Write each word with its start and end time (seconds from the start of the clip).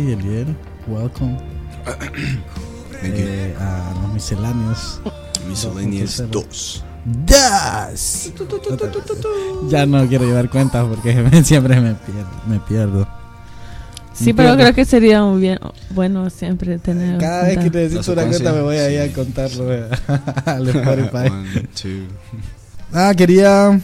Yancy, 0.00 0.12
Eliel, 0.12 0.56
welcome 0.86 1.36
eh, 3.02 3.54
a 3.58 3.94
los 4.02 4.14
misceláneos. 4.14 5.00
Miscellaneous 5.48 6.18
Dos 6.30 6.30
2. 6.30 6.84
Das. 7.26 8.32
Ya 9.68 9.86
no 9.86 10.06
quiero 10.06 10.26
llevar 10.26 10.50
cuentas 10.50 10.86
porque 10.86 11.14
siempre 11.44 11.80
me 11.80 11.94
pierdo. 11.94 12.30
Me 12.46 12.60
pierdo. 12.60 13.08
Sí, 14.12 14.34
pero 14.34 14.54
creo 14.54 14.74
que 14.74 14.84
sería 14.84 15.22
muy 15.22 15.40
bien, 15.40 15.58
bueno 15.90 16.28
siempre 16.28 16.78
tener. 16.78 17.18
Cada 17.18 17.44
vez 17.44 17.58
que 17.58 17.70
necesito 17.70 18.12
una 18.12 18.26
cuenta 18.26 18.52
me 18.52 18.60
voy 18.60 18.76
ahí 18.76 18.98
a 18.98 19.12
contarlo 19.14 19.72
eh, 19.72 19.88
al 20.44 20.68
Spotify. 20.68 21.30
One, 21.30 21.68
two. 21.80 22.06
Ah, 22.92 23.14
quería 23.16 23.80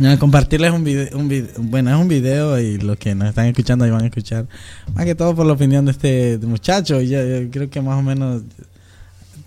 eh, 0.00 0.16
compartirles 0.18 0.72
un 0.72 0.84
video, 0.84 1.16
un 1.18 1.28
vide- 1.28 1.50
bueno, 1.58 1.90
es 1.94 2.00
un 2.00 2.08
video 2.08 2.58
y 2.60 2.78
los 2.78 2.96
que 2.98 3.14
nos 3.14 3.28
están 3.28 3.46
escuchando 3.46 3.84
ahí 3.84 3.90
van 3.90 4.02
a 4.02 4.06
escuchar, 4.06 4.46
más 4.94 5.04
que 5.04 5.14
todo 5.14 5.34
por 5.34 5.46
la 5.46 5.52
opinión 5.54 5.84
de 5.84 5.90
este 5.92 6.38
muchacho, 6.42 7.00
yo, 7.00 7.22
yo 7.24 7.50
creo 7.50 7.68
que 7.70 7.80
más 7.80 7.98
o 7.98 8.02
menos 8.02 8.42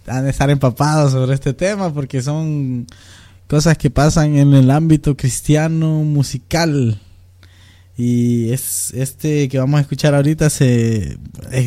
han 0.08 0.24
de 0.26 0.32
estar 0.32 0.50
empapados 0.50 1.12
sobre 1.14 1.34
este 1.36 1.54
tema 1.54 1.94
porque 1.94 2.22
son 2.22 2.88
cosas 3.48 3.78
que 3.78 3.90
pasan 3.90 4.36
en 4.36 4.54
el 4.54 4.72
ámbito 4.72 5.16
cristiano 5.16 6.04
musical. 6.04 7.00
Y 7.98 8.50
es 8.52 8.92
este 8.96 9.48
que 9.48 9.60
vamos 9.60 9.78
a 9.78 9.82
escuchar 9.82 10.16
ahorita 10.16 10.50
se 10.50 11.18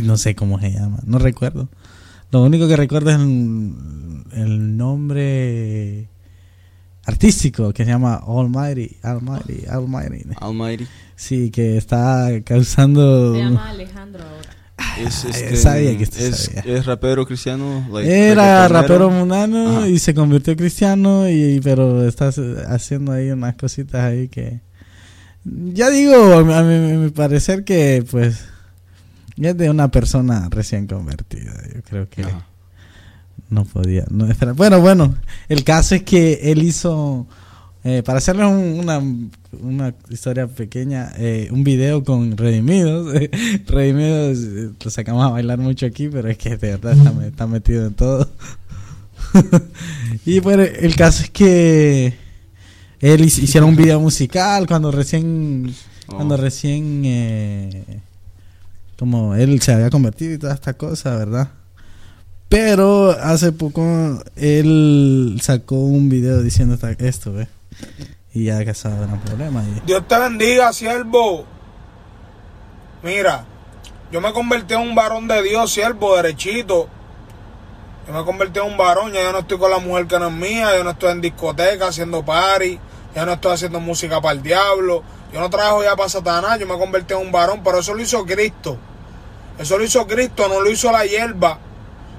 no 0.03 0.17
sé 0.17 0.35
cómo 0.35 0.59
se 0.59 0.73
llama, 0.73 0.99
no 1.07 1.19
recuerdo. 1.19 1.69
Lo 2.33 2.43
único 2.43 2.67
que 2.67 2.77
recuerdo 2.77 3.11
es 3.11 3.17
el 3.17 4.77
nombre 4.77 6.09
artístico 7.07 7.73
que 7.73 7.85
se 7.85 7.91
llama 7.91 8.15
Almighty, 8.27 8.97
Almighty, 9.03 9.67
Almighty. 9.69 10.23
Almighty. 10.41 10.87
Sí, 11.17 11.51
que 11.51 11.77
está 11.77 12.29
causando 12.45 13.35
Se 13.35 13.41
llama 13.41 13.69
Alejandro 13.71 14.23
ahora. 14.25 14.51
Es, 14.99 15.25
Ah, 15.25 15.29
este, 15.31 15.57
sabía 15.57 15.97
que 15.97 16.03
usted 16.05 16.27
es, 16.27 16.37
sabía. 16.53 16.77
es 16.79 16.87
rapero 16.87 17.25
cristiano. 17.27 17.87
like, 17.93 18.31
Era 18.31 18.67
rapero 18.69 19.09
munano 19.11 19.79
Ajá. 19.79 19.89
y 19.89 19.99
se 19.99 20.15
convirtió 20.15 20.57
cristiano 20.57 21.29
y 21.29 21.61
pero 21.63 22.07
está 22.07 22.31
haciendo 22.69 23.13
ahí 23.13 23.31
unas 23.31 23.55
cositas 23.57 24.01
ahí 24.03 24.29
que 24.29 24.61
ya 25.45 25.91
digo 25.91 26.35
a 26.35 26.43
mi, 26.45 26.53
a 26.55 26.63
mi- 26.63 26.93
a 26.93 26.99
mi 26.99 27.11
parecer 27.11 27.65
que 27.65 28.05
pues 28.11 28.45
es 29.37 29.57
de 29.57 29.71
una 29.71 29.89
persona 29.89 30.49
recién 30.51 30.87
convertida 30.87 31.53
yo 31.75 31.83
creo 31.83 32.09
que 32.09 32.23
Ajá. 32.23 32.47
No 33.55 33.65
podía 33.65 34.05
no 34.11 34.27
esperar. 34.29 34.55
bueno 34.55 34.81
bueno 34.81 35.15
el 35.49 35.65
caso 35.65 35.95
es 35.95 36.03
que 36.03 36.51
él 36.53 36.63
hizo 36.63 37.27
eh, 37.85 38.03
para 38.03 38.19
hacerles 38.19 38.47
un- 38.47 38.81
una, 38.81 39.01
una 39.63 39.95
historia 40.11 40.47
pequeña 40.47 41.13
eh, 41.17 41.49
un 41.53 41.63
video 41.65 42.03
con 42.05 42.37
Redimidos 42.37 43.15
Redimidos 43.67 44.39
lo 44.83 44.91
sacamos 44.91 45.25
a 45.25 45.29
bailar 45.31 45.59
mucho 45.59 45.87
aquí 45.87 46.09
pero 46.09 46.29
es 46.29 46.37
que 46.39 46.51
de 46.57 46.71
verdad 46.77 46.93
está, 46.97 47.27
está 47.27 47.47
metido 47.47 47.87
en 47.87 47.95
todo 47.95 48.29
y 50.27 50.41
bueno 50.41 50.63
el 50.63 50.95
caso 50.97 51.23
es 51.25 51.31
que 51.31 52.15
él 53.01 53.21
hic- 53.23 53.43
hicieron 53.43 53.71
un 53.71 53.77
video 53.77 54.01
musical 54.01 54.67
cuando 54.67 54.91
recién 54.91 55.75
Oh. 56.07 56.17
cuando 56.17 56.37
recién 56.37 57.03
eh, 57.07 57.83
como 58.99 59.35
él 59.35 59.59
se 59.63 59.73
había 59.73 59.89
convertido 59.89 60.35
y 60.35 60.39
toda 60.39 60.53
esta 60.53 60.75
cosa, 60.75 61.17
¿verdad? 61.17 61.49
Pero 62.55 63.11
hace 63.11 63.51
poco 63.51 63.83
él 64.37 65.41
sacó 65.43 65.75
un 65.75 66.09
video 66.09 66.41
diciendo 66.41 66.79
esto, 66.99 67.33
¿ves? 67.33 67.49
Y 68.33 68.45
ya 68.45 68.59
ha 68.59 68.65
causado 68.65 68.97
gran 69.01 69.21
problema. 69.23 69.65
y- 69.65 69.85
Dios 69.85 70.07
te 70.07 70.17
bendiga, 70.17 70.73
siervo. 70.73 71.47
Mira, 73.03 73.45
yo 74.13 74.21
me 74.21 74.33
convertí 74.33 74.73
en 74.75 74.83
un 74.83 74.95
varón 74.95 75.27
de 75.27 75.43
Dios, 75.43 75.73
siervo, 75.73 76.15
derechito. 76.15 76.87
Yo 78.07 78.13
me 78.15 78.25
convertí 78.25 78.61
en 78.61 78.67
un 78.67 78.77
varón, 78.77 79.13
ya 79.13 79.25
yo 79.25 79.33
no 79.33 79.41
estoy 79.41 79.59
con 79.59 79.73
la 79.73 79.79
mujer 79.81 80.07
que 80.07 80.21
no 80.21 80.29
es 80.29 80.35
mía, 80.35 80.77
yo 80.79 80.85
no 80.85 80.91
estoy 80.91 81.11
en 81.11 81.23
discoteca 81.23 81.89
haciendo 81.89 82.25
party, 82.25 82.79
ya 83.17 83.27
no 83.27 83.33
estoy 83.33 83.53
haciendo 83.55 83.81
música 83.81 84.21
para 84.21 84.37
el 84.37 84.45
diablo, 84.45 85.03
yo 85.33 85.41
no 85.41 85.51
trabajo 85.51 85.83
ya 85.83 85.97
para 85.97 86.09
Satanás, 86.09 86.61
yo 86.61 86.69
me 86.69 86.79
convertí 86.79 87.15
en 87.15 87.21
un 87.21 87.33
varón, 87.33 87.63
pero 87.65 87.81
eso 87.81 87.95
lo 87.95 88.01
hizo 88.01 88.25
Cristo. 88.25 88.79
Eso 89.59 89.77
lo 89.77 89.83
hizo 89.83 90.07
Cristo, 90.07 90.47
no 90.49 90.61
lo 90.61 90.71
hizo 90.71 90.93
la 90.93 91.05
hierba, 91.05 91.59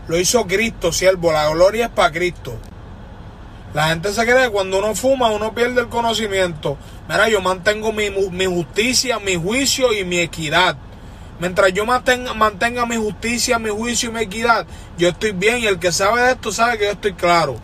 lo 0.07 0.17
hizo 0.17 0.45
Cristo, 0.47 0.91
siervo, 0.91 1.31
la 1.31 1.49
gloria 1.49 1.85
es 1.85 1.91
para 1.91 2.11
Cristo. 2.11 2.57
La 3.73 3.89
gente 3.89 4.13
se 4.13 4.23
cree 4.23 4.45
que 4.45 4.51
cuando 4.51 4.79
uno 4.79 4.95
fuma 4.95 5.31
uno 5.31 5.53
pierde 5.53 5.81
el 5.81 5.89
conocimiento. 5.89 6.77
Mira, 7.09 7.27
yo 7.27 7.41
mantengo 7.41 7.91
mi, 7.91 8.09
mi 8.09 8.45
justicia, 8.45 9.19
mi 9.19 9.35
juicio 9.35 9.91
y 9.93 10.05
mi 10.05 10.19
equidad. 10.19 10.77
Mientras 11.39 11.73
yo 11.73 11.85
mantenga, 11.85 12.33
mantenga 12.33 12.85
mi 12.85 12.95
justicia, 12.95 13.59
mi 13.59 13.69
juicio 13.69 14.09
y 14.09 14.13
mi 14.13 14.21
equidad, 14.21 14.65
yo 14.97 15.09
estoy 15.09 15.33
bien 15.33 15.59
y 15.59 15.67
el 15.67 15.79
que 15.79 15.91
sabe 15.91 16.21
de 16.21 16.31
esto 16.31 16.53
sabe 16.53 16.77
que 16.77 16.85
yo 16.85 16.91
estoy 16.91 17.13
claro. 17.13 17.61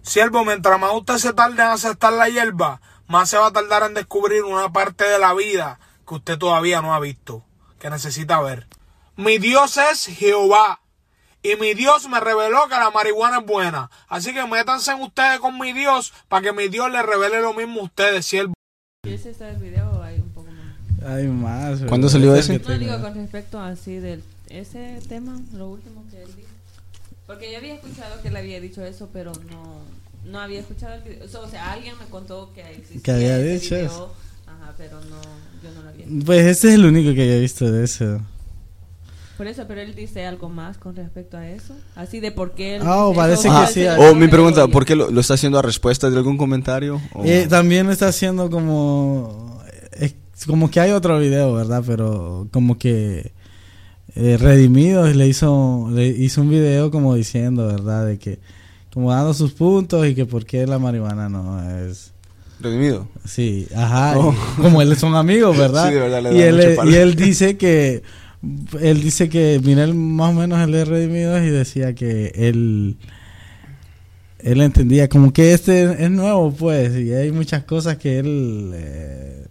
Siervo, 0.00 0.44
mientras 0.44 0.80
más 0.80 0.92
usted 0.94 1.18
se 1.18 1.34
tarde 1.34 1.62
en 1.62 1.68
aceptar 1.68 2.14
la 2.14 2.30
hierba, 2.30 2.80
más 3.06 3.28
se 3.28 3.36
va 3.36 3.48
a 3.48 3.52
tardar 3.52 3.82
en 3.82 3.92
descubrir 3.92 4.44
una 4.44 4.72
parte 4.72 5.04
de 5.04 5.18
la 5.18 5.34
vida 5.34 5.78
que 6.08 6.14
usted 6.14 6.38
todavía 6.38 6.80
no 6.80 6.94
ha 6.94 7.00
visto, 7.00 7.44
que 7.78 7.90
necesita 7.90 8.40
ver. 8.40 8.66
Mi 9.16 9.36
Dios 9.36 9.76
es 9.76 10.06
Jehová. 10.06 10.80
Y 11.42 11.56
mi 11.56 11.74
Dios 11.74 12.08
me 12.08 12.20
reveló 12.20 12.68
que 12.68 12.74
la 12.74 12.90
marihuana 12.90 13.38
es 13.38 13.46
buena. 13.46 13.90
Así 14.08 14.34
que 14.34 14.46
métanse 14.46 14.92
en 14.92 15.00
ustedes 15.00 15.40
con 15.40 15.58
mi 15.58 15.72
Dios 15.72 16.12
para 16.28 16.42
que 16.42 16.52
mi 16.52 16.68
Dios 16.68 16.90
les 16.90 17.02
revele 17.04 17.40
lo 17.40 17.54
mismo 17.54 17.80
a 17.80 17.84
ustedes, 17.84 18.26
siervo. 18.26 18.52
¿Y 19.06 19.14
ese 19.14 19.30
está 19.30 19.48
el 19.50 19.56
video 19.56 19.90
o 19.90 20.02
hay 20.02 20.16
un 20.16 20.30
poco 20.30 20.48
más? 20.50 21.10
Hay 21.10 21.26
más. 21.28 21.80
¿Cuándo 21.88 22.08
salió 22.10 22.34
ese? 22.36 22.58
No 22.58 22.78
digo 22.78 23.00
con 23.00 23.14
respecto 23.14 23.58
así 23.58 23.96
del 23.96 24.22
ese 24.48 25.00
tema, 25.08 25.40
lo 25.54 25.68
último 25.70 26.04
que 26.10 26.22
él 26.22 26.28
dijo. 26.36 26.48
Porque 27.26 27.50
yo 27.52 27.58
había 27.58 27.74
escuchado 27.74 28.20
que 28.20 28.28
él 28.28 28.36
había 28.36 28.60
dicho 28.60 28.84
eso, 28.84 29.08
pero 29.12 29.32
no 29.50 29.78
no 30.24 30.38
había 30.40 30.60
escuchado 30.60 30.94
el 30.94 31.02
video. 31.02 31.24
O 31.24 31.48
sea, 31.48 31.72
alguien 31.72 31.96
me 31.98 32.04
contó 32.06 32.52
que 32.54 32.60
existía 32.60 33.02
Que 33.02 33.12
había 33.12 33.38
ese 33.38 33.48
dicho 33.54 33.74
video. 33.76 33.86
eso. 33.86 34.14
Ajá, 34.46 34.74
pero 34.76 35.00
no 35.04 35.20
yo 35.62 35.70
no 35.74 35.82
lo 35.82 35.88
había. 35.88 36.06
Pues 36.26 36.44
este 36.46 36.68
es 36.68 36.74
el 36.74 36.84
único 36.84 37.14
que 37.14 37.36
he 37.36 37.40
visto 37.40 37.70
de 37.70 37.84
eso. 37.84 38.20
Por 39.40 39.46
eso, 39.46 39.64
pero 39.66 39.80
él 39.80 39.94
dice 39.94 40.26
algo 40.26 40.50
más 40.50 40.76
con 40.76 40.94
respecto 40.94 41.38
a 41.38 41.48
eso, 41.48 41.72
así 41.96 42.20
de 42.20 42.30
por 42.30 42.52
qué 42.52 42.76
él 42.76 42.82
Ah, 42.84 43.10
parece 43.16 43.48
que 43.48 43.66
sí, 43.72 43.80
es. 43.80 43.98
O 43.98 44.14
mi 44.14 44.28
pregunta, 44.28 44.68
¿por 44.68 44.84
qué 44.84 44.94
lo, 44.94 45.10
lo 45.10 45.18
está 45.22 45.32
haciendo 45.32 45.58
a 45.58 45.62
respuesta 45.62 46.10
de 46.10 46.16
algún 46.18 46.36
comentario? 46.36 47.00
O- 47.14 47.24
Eh, 47.24 47.46
también 47.48 47.88
está 47.88 48.08
haciendo 48.08 48.50
como 48.50 49.62
es 49.92 50.14
como 50.46 50.70
que 50.70 50.80
hay 50.80 50.90
otro 50.90 51.18
video, 51.18 51.54
¿verdad? 51.54 51.82
Pero 51.86 52.48
como 52.52 52.76
que 52.76 53.32
eh, 54.14 54.36
Redimidos 54.38 55.16
le 55.16 55.26
hizo 55.26 55.88
le 55.90 56.06
hizo 56.08 56.42
un 56.42 56.50
video 56.50 56.90
como 56.90 57.14
diciendo, 57.14 57.66
¿verdad? 57.66 58.04
De 58.04 58.18
que 58.18 58.40
como 58.92 59.10
dando 59.10 59.32
sus 59.32 59.52
puntos 59.52 60.06
y 60.06 60.14
que 60.14 60.26
por 60.26 60.44
qué 60.44 60.66
la 60.66 60.78
marihuana 60.78 61.30
no 61.30 61.62
es 61.88 62.12
Redimido. 62.60 63.08
sí, 63.24 63.66
ajá, 63.74 64.18
Oh. 64.18 64.34
como 64.60 64.82
él 64.82 64.94
son 64.98 65.14
amigos, 65.16 65.56
¿verdad? 65.56 65.86
Sí, 65.88 65.94
de 65.94 66.00
verdad, 66.00 66.22
le 66.24 66.34
y 66.34 66.38
da 66.40 66.46
él 66.46 66.56
mucho 66.56 66.76
palo. 66.76 66.90
y 66.90 66.94
él 66.96 67.14
dice 67.14 67.56
que 67.56 68.02
él 68.80 69.02
dice 69.02 69.28
que 69.28 69.60
mira 69.62 69.84
él 69.84 69.94
más 69.94 70.30
o 70.30 70.32
menos 70.32 70.60
el 70.60 70.72
de 70.72 70.84
Redimidos 70.84 71.42
y 71.42 71.50
decía 71.50 71.94
que 71.94 72.32
él 72.34 72.96
él 74.38 74.60
entendía 74.62 75.08
como 75.08 75.32
que 75.32 75.52
este 75.52 76.02
es 76.04 76.10
nuevo 76.10 76.50
pues 76.52 76.96
y 76.96 77.12
hay 77.12 77.30
muchas 77.32 77.64
cosas 77.64 77.96
que 77.98 78.18
él 78.18 78.70
eh, 78.74 79.46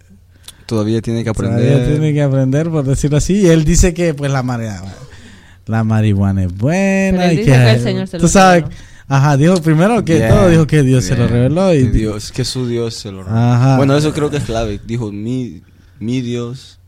Todavía 0.66 1.02
tiene 1.02 1.24
que 1.24 1.32
todavía 1.32 1.58
aprender. 1.58 1.88
tiene 1.88 2.14
que 2.14 2.22
aprender 2.22 2.70
por 2.70 2.84
decirlo 2.86 3.18
así 3.18 3.42
y 3.42 3.48
él 3.48 3.64
dice 3.66 3.94
que 3.94 4.14
pues 4.16 4.32
la 4.32 4.42
marihuana 4.44 4.94
la 5.68 5.84
marihuana 5.84 6.44
es 6.44 6.56
buena 6.58 7.20
Pero 7.20 7.24
él 7.30 7.34
y 7.34 7.38
dice 7.38 7.52
que, 7.52 7.58
que 7.58 7.72
el 7.72 7.80
Señor 7.82 8.08
se 8.08 8.18
tú 8.18 8.24
lo 8.24 8.30
sabes 8.30 8.64
reveló. 8.64 8.78
ajá 9.08 9.38
dijo 9.38 9.62
primero 9.62 10.04
que 10.04 10.18
Yeah, 10.18 10.30
todo 10.30 10.50
dijo 10.50 10.66
que 10.66 10.82
Dios 10.82 11.06
se 11.06 11.16
lo 11.16 11.28
reveló 11.28 11.74
y 11.76 11.88
Dios, 11.90 12.32
que 12.32 12.44
su 12.44 12.68
Dios 12.68 12.96
se 12.96 13.12
lo 13.12 13.24
reveló. 13.24 13.38
Ajá. 13.40 13.78
Bueno, 13.78 13.96
eso 13.96 14.12
creo 14.14 14.32
que 14.32 14.38
es 14.38 14.44
clave. 14.44 14.80
Dijo 14.84 15.12
mi, 15.12 15.62
mi 16.00 16.22
Dios. 16.22 16.79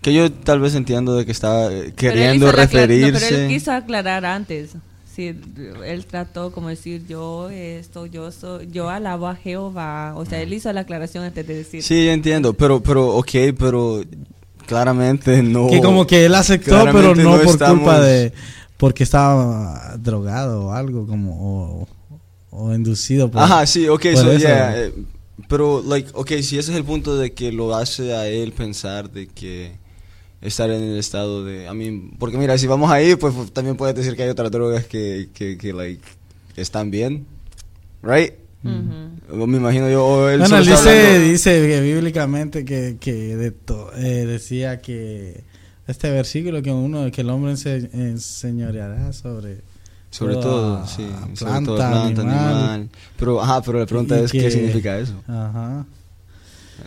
Que 0.00 0.12
yo 0.14 0.30
tal 0.32 0.60
vez 0.60 0.74
entiendo 0.74 1.14
de 1.16 1.26
que 1.26 1.32
estaba 1.32 1.72
eh, 1.72 1.92
Pero 1.96 1.96
queriendo 1.96 2.46
aclar- 2.48 2.56
no, 2.56 2.62
referirse. 2.80 3.26
pero 3.28 3.36
él 3.42 3.48
quiso 3.48 3.72
aclarar 3.72 4.24
antes. 4.24 4.70
Sí, 5.14 5.34
él 5.84 6.06
trató 6.06 6.52
como 6.52 6.68
decir 6.68 7.04
yo 7.08 7.50
esto, 7.50 8.06
yo 8.06 8.30
soy, 8.30 8.68
yo 8.70 8.88
alabo 8.88 9.26
a 9.26 9.34
Jehová. 9.34 10.12
O 10.14 10.24
sea, 10.24 10.40
él 10.40 10.52
hizo 10.52 10.72
la 10.72 10.82
aclaración 10.82 11.24
antes 11.24 11.44
de 11.46 11.54
decir. 11.56 11.82
Sí, 11.82 12.04
yo 12.06 12.12
entiendo, 12.12 12.52
pero, 12.54 12.80
pero, 12.80 13.08
ok, 13.16 13.30
pero 13.58 14.02
claramente 14.66 15.42
no. 15.42 15.68
que 15.68 15.80
como 15.80 16.06
que 16.06 16.26
él 16.26 16.34
aceptó 16.34 16.84
pero 16.92 17.14
no, 17.14 17.22
no 17.24 17.30
por 17.42 17.46
estamos- 17.54 17.78
culpa 17.78 18.00
de 18.00 18.32
porque 18.76 19.02
estaba 19.02 19.96
drogado 19.98 20.66
o 20.66 20.72
algo 20.72 21.04
como 21.06 21.80
o, 21.80 21.88
o 22.50 22.72
inducido 22.74 23.28
por... 23.28 23.42
Ajá, 23.42 23.66
sí, 23.66 23.88
ok, 23.88 24.02
so, 24.14 24.30
eso. 24.30 24.38
yeah, 24.38 24.78
eh, 24.84 24.92
pero, 25.48 25.82
like, 25.84 26.10
ok, 26.14 26.28
si 26.42 26.58
ese 26.58 26.70
es 26.70 26.76
el 26.76 26.84
punto 26.84 27.16
de 27.16 27.32
que 27.32 27.50
lo 27.50 27.74
hace 27.74 28.14
a 28.14 28.28
él 28.28 28.52
pensar 28.52 29.10
de 29.10 29.26
que 29.26 29.72
estar 30.40 30.70
en 30.70 30.82
el 30.82 30.98
estado 30.98 31.44
de, 31.44 31.64
I 31.64 31.74
mean, 31.74 32.10
porque 32.18 32.38
mira, 32.38 32.56
si 32.58 32.66
vamos 32.66 32.90
ahí, 32.90 33.16
pues 33.16 33.34
también 33.52 33.76
puedes 33.76 33.94
decir 33.96 34.14
que 34.16 34.22
hay 34.24 34.28
otras 34.28 34.50
drogas 34.50 34.86
que, 34.86 35.28
que, 35.34 35.58
que 35.58 35.72
like, 35.72 36.02
están 36.56 36.90
bien, 36.90 37.26
right? 38.02 38.34
Ujú. 38.64 39.42
O 39.42 39.46
Me 39.46 39.58
imagino 39.58 39.88
yo, 39.90 40.28
él 40.30 40.40
Bueno, 40.40 40.58
él 40.58 40.66
dice, 40.66 41.18
dice 41.20 41.50
que 41.68 41.80
bíblicamente 41.80 42.64
que, 42.64 42.96
que 43.00 43.36
de 43.36 43.50
to- 43.52 43.92
eh, 43.96 44.26
decía 44.26 44.80
que 44.80 45.44
este 45.86 46.10
versículo 46.10 46.60
que 46.62 46.70
uno 46.72 47.10
que 47.10 47.20
el 47.20 47.30
hombre 47.30 47.52
ense- 47.52 47.88
enseñoreará 47.92 49.12
sobre 49.12 49.60
sobre 50.10 50.34
todo, 50.36 50.86
sí, 50.86 51.06
sobre 51.34 51.52
todo 51.64 51.76
planta, 51.76 51.76
planta, 51.76 52.20
animal. 52.22 52.54
animal. 52.56 52.88
Pero, 53.18 53.42
ajá, 53.42 53.60
pero 53.62 53.78
la 53.80 53.86
pregunta 53.86 54.18
Y 54.18 54.24
es, 54.24 54.32
que- 54.32 54.40
¿qué 54.40 54.50
significa 54.50 54.98
eso? 54.98 55.14
ajá 55.26 55.84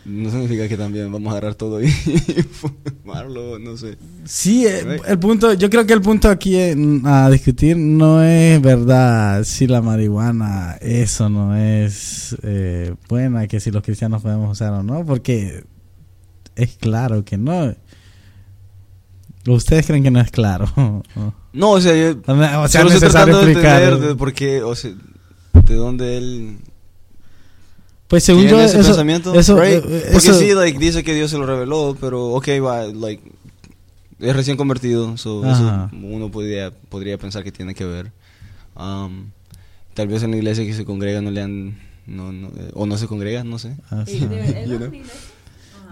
No 0.04 0.32
significa 0.32 0.68
que 0.68 0.78
también 0.78 1.12
vamos 1.12 1.30
a 1.30 1.38
agarrar 1.38 1.56
todo 1.56 1.82
y 1.82 1.88
fumarlo, 3.04 3.60
no 3.60 3.78
sé. 3.78 3.98
sí 4.26 4.66
eh, 4.66 5.00
el 5.08 5.20
punto 5.20 5.54
yo 5.54 5.70
creo 5.70 5.86
que 5.86 5.94
el 5.94 6.02
punto 6.02 6.30
aquí 6.30 6.58
a 7.06 7.30
discutir 7.30 7.78
no 7.78 8.24
es 8.24 8.60
verdad 8.62 9.44
si 9.44 9.68
la 9.68 9.82
marihuana 9.82 10.78
eso 10.82 11.30
no 11.30 11.56
es 11.56 12.36
eh, 12.42 12.96
buena 13.08 13.48
que 13.48 13.60
si 13.60 13.70
los 13.70 13.84
cristianos 13.84 14.24
podemos 14.24 14.52
usar 14.52 14.74
o 14.74 14.82
no 14.82 15.06
porque 15.06 15.64
es 16.56 16.76
claro 16.78 17.24
que 17.24 17.38
no. 17.38 17.76
Ustedes 19.48 19.88
creen 19.88 20.04
que 20.04 20.12
no 20.12 20.22
es 20.22 20.30
claro 20.30 20.66
No, 21.54 21.72
o 21.72 21.82
sea, 21.82 21.96
yo, 21.96 22.20
o 22.26 22.68
sea 22.68 22.82
Solo 22.82 22.94
estoy 22.94 23.10
tratando 23.10 23.42
de 23.42 23.52
entender 23.52 23.98
de 23.98 24.16
por 24.16 24.34
qué, 24.34 24.64
o 24.64 24.74
sea, 24.76 24.94
de 25.68 25.76
dónde 25.76 26.18
él 26.18 26.58
Pues 28.12 28.24
según 28.26 28.44
yo, 28.46 28.62
ese 28.62 28.78
eso, 28.80 28.90
pensamiento, 28.90 29.34
eso, 29.34 29.60
right? 29.60 29.84
eh, 29.84 30.10
Porque 30.12 30.28
eso- 30.28 30.38
sí, 30.38 30.54
like, 30.54 30.78
dice 30.78 31.04
que 31.04 31.16
Dios 31.16 31.32
se 31.32 31.38
lo 31.40 31.46
reveló, 31.48 31.98
pero 32.00 32.26
ok, 32.34 32.48
va, 32.64 32.84
like, 32.86 33.24
es 34.20 34.36
recién 34.36 34.56
convertido, 34.58 35.18
so, 35.18 35.44
eso 35.50 35.90
uno 36.04 36.30
podría, 36.30 36.72
podría 36.90 37.18
pensar 37.18 37.44
que 37.44 37.52
tiene 37.52 37.74
que 37.74 37.86
ver. 37.86 38.12
Um, 38.76 39.32
tal 39.96 40.08
vez 40.10 40.22
en 40.24 40.32
la 40.32 40.38
iglesia 40.38 40.64
que 40.66 40.74
se 40.74 40.86
congrega 40.86 41.22
no 41.22 41.32
le 41.32 41.42
han, 41.42 41.80
no, 42.06 42.32
no, 42.32 42.50
eh, 42.50 42.70
o 42.74 42.86
no 42.86 42.98
se 42.98 43.08
congrega, 43.08 43.44
no 43.44 43.58
sé. 43.58 43.76
Ah, 43.90 44.04
¿Y 44.06 44.12
sí. 44.20 44.26
de- 44.26 44.64
¿es 44.64 44.70
You 44.70 44.78
know. 44.78 44.92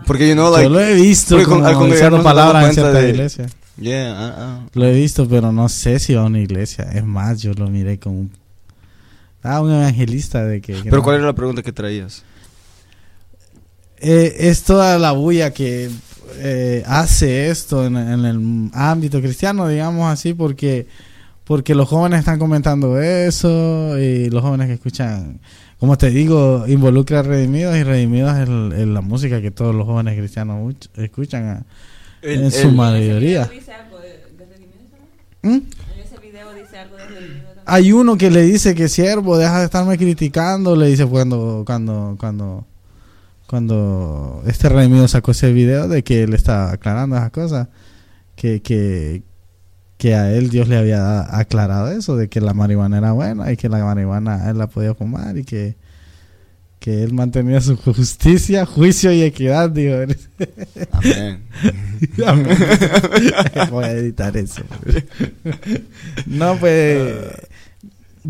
Porque, 0.05 0.27
you 0.27 0.33
know, 0.33 0.51
like, 0.51 0.63
yo 0.63 0.69
lo 0.69 0.79
he 0.79 0.93
visto 0.95 1.41
con- 1.43 1.65
al 1.65 1.73
congregarnos 1.75 2.23
palabras 2.23 2.67
en 2.67 2.73
cierta 2.73 2.99
de- 2.99 3.09
iglesia. 3.09 3.47
yeah, 3.77 4.13
ah, 4.17 4.35
ah. 4.37 4.67
Lo 4.73 4.85
he 4.85 4.93
visto, 4.93 5.27
pero 5.27 5.51
no 5.51 5.67
sé 5.69 5.99
si 5.99 6.13
va 6.15 6.23
a 6.23 6.25
una 6.25 6.39
iglesia. 6.39 6.83
Es 6.93 7.05
más, 7.05 7.41
yo 7.41 7.53
lo 7.53 7.67
miré 7.69 7.97
con 7.97 8.13
un... 8.13 8.31
Ah, 9.43 9.61
un 9.61 9.71
evangelista 9.71 10.43
de 10.45 10.59
que... 10.61 10.73
que 10.73 10.83
Pero 10.83 10.97
no- 10.97 11.03
¿cuál 11.03 11.17
era 11.17 11.25
la 11.25 11.33
pregunta 11.33 11.61
que 11.63 11.71
traías? 11.71 12.23
Eh, 14.01 14.35
es 14.47 14.63
toda 14.63 14.97
la 14.97 15.11
bulla 15.11 15.51
que 15.53 15.89
eh, 16.37 16.83
hace 16.87 17.49
esto 17.49 17.85
en, 17.85 17.97
en 17.97 18.25
el 18.25 18.69
ámbito 18.73 19.19
cristiano, 19.21 19.67
digamos 19.67 20.09
así, 20.11 20.33
porque 20.33 20.87
porque 21.43 21.73
los 21.73 21.89
jóvenes 21.89 22.19
están 22.19 22.37
comentando 22.37 23.01
eso 23.01 23.97
y 23.99 24.29
los 24.29 24.43
jóvenes 24.43 24.67
que 24.67 24.73
escuchan, 24.73 25.39
como 25.79 25.97
te 25.97 26.11
digo, 26.11 26.65
involucra 26.67 27.19
a 27.19 27.23
Redimidos 27.23 27.75
y 27.75 27.81
Redimidos 27.83 28.37
es, 28.37 28.47
el- 28.47 28.71
es 28.73 28.87
la 28.87 29.01
música 29.01 29.41
que 29.41 29.49
todos 29.49 29.73
los 29.73 29.85
jóvenes 29.87 30.15
cristianos 30.17 30.75
escuchan 30.95 31.47
a- 31.47 31.65
en 32.21 32.43
El- 32.45 32.51
su 32.51 32.67
el- 32.67 32.75
mayoría. 32.75 33.49
¿En 33.51 33.57
ese 33.57 33.57
video 33.57 33.59
dice 33.59 33.71
algo 33.73 33.97
de, 33.99 34.09
de 34.37 34.45
redimidos? 34.45 34.89
¿Mm? 35.41 35.49
En 35.49 35.99
ese 36.05 36.17
video 36.19 36.53
dice 36.53 36.77
algo 36.77 36.97
de 36.97 37.05
redimidos. 37.07 37.48
Hay 37.71 37.91
uno 37.91 38.17
que 38.17 38.31
le 38.31 38.41
dice 38.41 38.73
que 38.73 38.89
siervo, 38.89 39.37
deja 39.37 39.59
de 39.59 39.65
estarme 39.65 39.97
criticando, 39.97 40.75
le 40.75 40.87
dice 40.87 41.05
cuando 41.05 41.63
cuando 41.65 42.15
cuando 42.19 42.65
cuando 43.47 44.43
este 44.47 44.69
redimido 44.69 45.07
sacó 45.07 45.31
ese 45.31 45.53
video 45.53 45.87
de 45.87 46.03
que 46.03 46.23
él 46.23 46.33
estaba 46.33 46.71
aclarando 46.71 47.15
esas 47.15 47.31
cosas, 47.31 47.67
que 48.35 48.61
que 48.61 49.23
que 49.97 50.15
a 50.15 50.31
él 50.31 50.49
Dios 50.49 50.67
le 50.67 50.77
había 50.77 51.37
aclarado 51.37 51.91
eso 51.91 52.15
de 52.15 52.29
que 52.29 52.41
la 52.41 52.53
marihuana 52.53 52.97
era 52.97 53.11
buena 53.11 53.51
y 53.51 53.57
que 53.57 53.69
la 53.69 53.83
marihuana 53.83 54.49
él 54.49 54.57
la 54.57 54.67
podía 54.67 54.95
fumar 54.95 55.37
y 55.37 55.43
que 55.43 55.75
que 56.79 57.03
él 57.03 57.13
mantenía 57.13 57.59
su 57.59 57.75
justicia, 57.75 58.65
juicio 58.65 59.11
y 59.11 59.21
equidad, 59.21 59.69
digo. 59.69 59.97
Amén. 60.91 61.43
Voy 63.69 63.83
a 63.83 63.91
editar 63.91 64.35
eso. 64.37 64.63
no, 66.25 66.57
pues. 66.57 67.13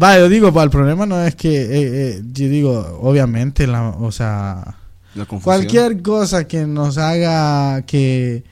Va, 0.02 0.18
yo 0.18 0.30
digo, 0.30 0.48
el 0.62 0.70
problema 0.70 1.06
no 1.06 1.24
es 1.24 1.36
que. 1.36 1.62
eh, 1.62 1.68
eh, 1.72 2.22
yo 2.32 2.50
digo, 2.50 3.00
obviamente, 3.02 3.68
la, 3.68 3.90
o 3.90 4.12
sea. 4.12 4.78
La. 5.14 5.26
Cualquier 5.26 6.02
cosa 6.02 6.48
que 6.48 6.66
nos 6.66 6.98
haga 6.98 7.84
que. 7.84 8.44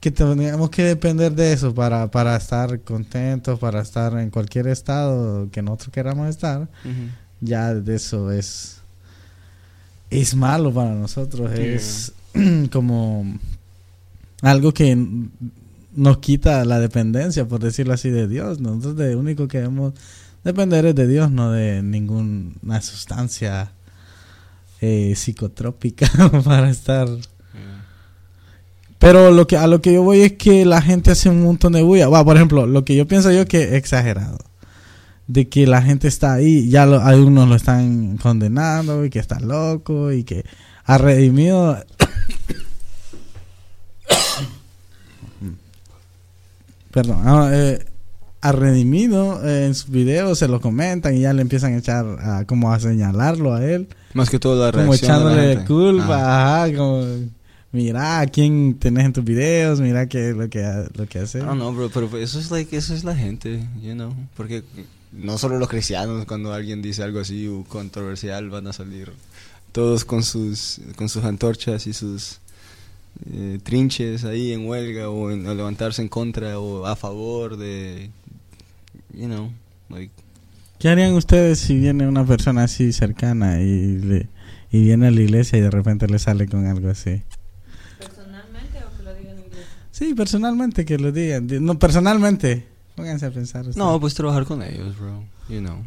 Que 0.00 0.10
tengamos 0.10 0.68
que 0.68 0.82
depender 0.82 1.32
de 1.32 1.54
eso 1.54 1.74
para, 1.74 2.10
para 2.10 2.36
estar 2.36 2.80
contentos, 2.80 3.58
para 3.58 3.80
estar 3.80 4.18
en 4.18 4.28
cualquier 4.28 4.66
estado 4.66 5.48
que 5.50 5.62
nosotros 5.62 5.94
queramos 5.94 6.28
estar, 6.28 6.68
ya 7.40 7.72
de 7.72 7.94
eso 7.94 8.30
es. 8.30 8.83
Es 10.20 10.36
malo 10.36 10.72
para 10.72 10.94
nosotros. 10.94 11.52
Es 11.52 12.12
como 12.72 13.38
algo 14.42 14.72
que 14.72 14.96
nos 15.94 16.18
quita 16.18 16.64
la 16.64 16.78
dependencia, 16.78 17.46
por 17.46 17.60
decirlo 17.60 17.94
así, 17.94 18.10
de 18.10 18.28
Dios. 18.28 18.60
Nosotros 18.60 18.96
de 18.96 19.16
único 19.16 19.48
que 19.48 19.58
debemos 19.58 19.94
depender 20.44 20.86
es 20.86 20.94
de 20.94 21.06
Dios, 21.08 21.30
no 21.30 21.50
de 21.50 21.82
ninguna 21.82 22.80
sustancia 22.80 23.72
eh, 24.80 25.14
psicotrópica 25.16 26.08
para 26.44 26.70
estar. 26.70 27.08
Yeah. 27.08 27.84
Pero 28.98 29.32
lo 29.32 29.46
que 29.46 29.56
a 29.56 29.66
lo 29.66 29.80
que 29.80 29.94
yo 29.94 30.02
voy 30.02 30.20
es 30.20 30.32
que 30.34 30.64
la 30.64 30.80
gente 30.80 31.10
hace 31.10 31.28
un 31.28 31.42
montón 31.42 31.72
de 31.72 31.82
bulla. 31.82 32.08
Por 32.08 32.36
ejemplo, 32.36 32.66
lo 32.66 32.84
que 32.84 32.94
yo 32.94 33.08
pienso 33.08 33.32
yo 33.32 33.46
que 33.46 33.64
es 33.64 33.72
exagerado. 33.72 34.38
De 35.26 35.48
que 35.48 35.66
la 35.66 35.80
gente 35.82 36.06
está 36.08 36.34
ahí, 36.34 36.68
ya 36.68 36.84
lo, 36.86 37.00
algunos 37.00 37.48
lo 37.48 37.54
están 37.54 38.18
condenando 38.18 39.04
y 39.04 39.10
que 39.10 39.18
está 39.18 39.40
loco 39.40 40.12
y 40.12 40.22
que 40.24 40.44
ha 40.84 40.98
redimido. 40.98 41.78
Perdón, 46.90 47.18
ah, 47.24 47.50
eh, 47.52 47.84
ha 48.40 48.52
redimido 48.52 49.44
eh, 49.44 49.66
en 49.66 49.74
sus 49.74 49.90
videos, 49.90 50.38
se 50.38 50.46
lo 50.48 50.60
comentan 50.60 51.16
y 51.16 51.20
ya 51.20 51.32
le 51.32 51.42
empiezan 51.42 51.74
a 51.74 51.78
echar 51.78 52.06
a, 52.20 52.44
como 52.44 52.72
a 52.72 52.78
señalarlo 52.78 53.54
a 53.54 53.64
él 53.64 53.88
Más 54.12 54.30
que 54.30 54.38
todo 54.38 54.64
la 54.64 54.70
como 54.70 54.92
reacción 54.92 55.10
de 55.18 55.24
la 55.24 55.30
echándole 55.32 55.48
gente. 55.56 55.66
culpa, 55.66 56.18
Ah. 56.20 56.62
ajá, 56.64 56.76
como 56.76 57.04
mira 57.72 58.20
a 58.20 58.26
quién 58.26 58.74
tenés 58.78 59.06
en 59.06 59.12
tus 59.12 59.24
videos, 59.24 59.80
mira 59.80 60.06
qué 60.06 60.30
es 60.30 60.36
lo 60.36 60.48
que 60.48 60.62
lo 60.94 61.06
que 61.08 61.18
hace. 61.18 61.40
Know, 61.40 61.72
bro, 61.74 61.90
pero 61.92 62.16
eso 62.18 62.38
es 62.38 62.50
like, 62.52 62.76
eso 62.76 62.94
es 62.94 63.02
la 63.02 63.16
gente, 63.16 63.66
you 63.82 63.94
know, 63.94 64.14
porque 64.36 64.62
no 65.16 65.38
solo 65.38 65.58
los 65.58 65.68
cristianos 65.68 66.24
cuando 66.26 66.52
alguien 66.52 66.82
dice 66.82 67.02
algo 67.02 67.20
así 67.20 67.46
o 67.48 67.64
controversial 67.64 68.50
van 68.50 68.66
a 68.66 68.72
salir 68.72 69.12
todos 69.72 70.04
con 70.04 70.22
sus 70.22 70.80
con 70.96 71.08
sus 71.08 71.24
antorchas 71.24 71.86
y 71.86 71.92
sus 71.92 72.40
eh, 73.32 73.58
trinches 73.62 74.24
ahí 74.24 74.52
en 74.52 74.66
huelga 74.66 75.08
o 75.10 75.30
en, 75.30 75.46
a 75.46 75.54
levantarse 75.54 76.02
en 76.02 76.08
contra 76.08 76.58
o 76.58 76.84
a 76.86 76.96
favor 76.96 77.56
de 77.56 78.10
you 79.12 79.26
know, 79.26 79.50
like 79.88 80.12
¿Qué 80.78 80.88
harían 80.88 81.14
ustedes 81.14 81.60
si 81.60 81.78
viene 81.78 82.06
una 82.08 82.26
persona 82.26 82.64
así 82.64 82.92
cercana 82.92 83.60
y 83.62 83.96
le- 83.98 84.28
y 84.70 84.82
viene 84.82 85.06
a 85.06 85.10
la 85.12 85.20
iglesia 85.20 85.56
y 85.58 85.62
de 85.62 85.70
repente 85.70 86.08
le 86.08 86.18
sale 86.18 86.46
con 86.48 86.66
algo 86.66 86.90
así? 86.90 87.22
¿Personalmente 87.98 88.78
o 88.84 88.96
que 88.96 89.02
lo 89.04 89.14
diga 89.14 89.30
en 89.30 89.38
inglés? 89.38 89.64
Sí, 89.92 90.14
personalmente 90.14 90.84
que 90.84 90.98
lo 90.98 91.12
digan. 91.12 91.46
Di- 91.46 91.60
No, 91.60 91.78
personalmente. 91.78 92.66
Pónganse 92.96 93.26
a 93.26 93.30
pensar. 93.30 93.60
ustedes. 93.62 93.76
no, 93.76 93.98
pues 94.00 94.14
trabajar 94.14 94.44
con 94.44 94.62
ellos, 94.62 94.96
bro, 94.98 95.22
you 95.48 95.60
know. 95.60 95.84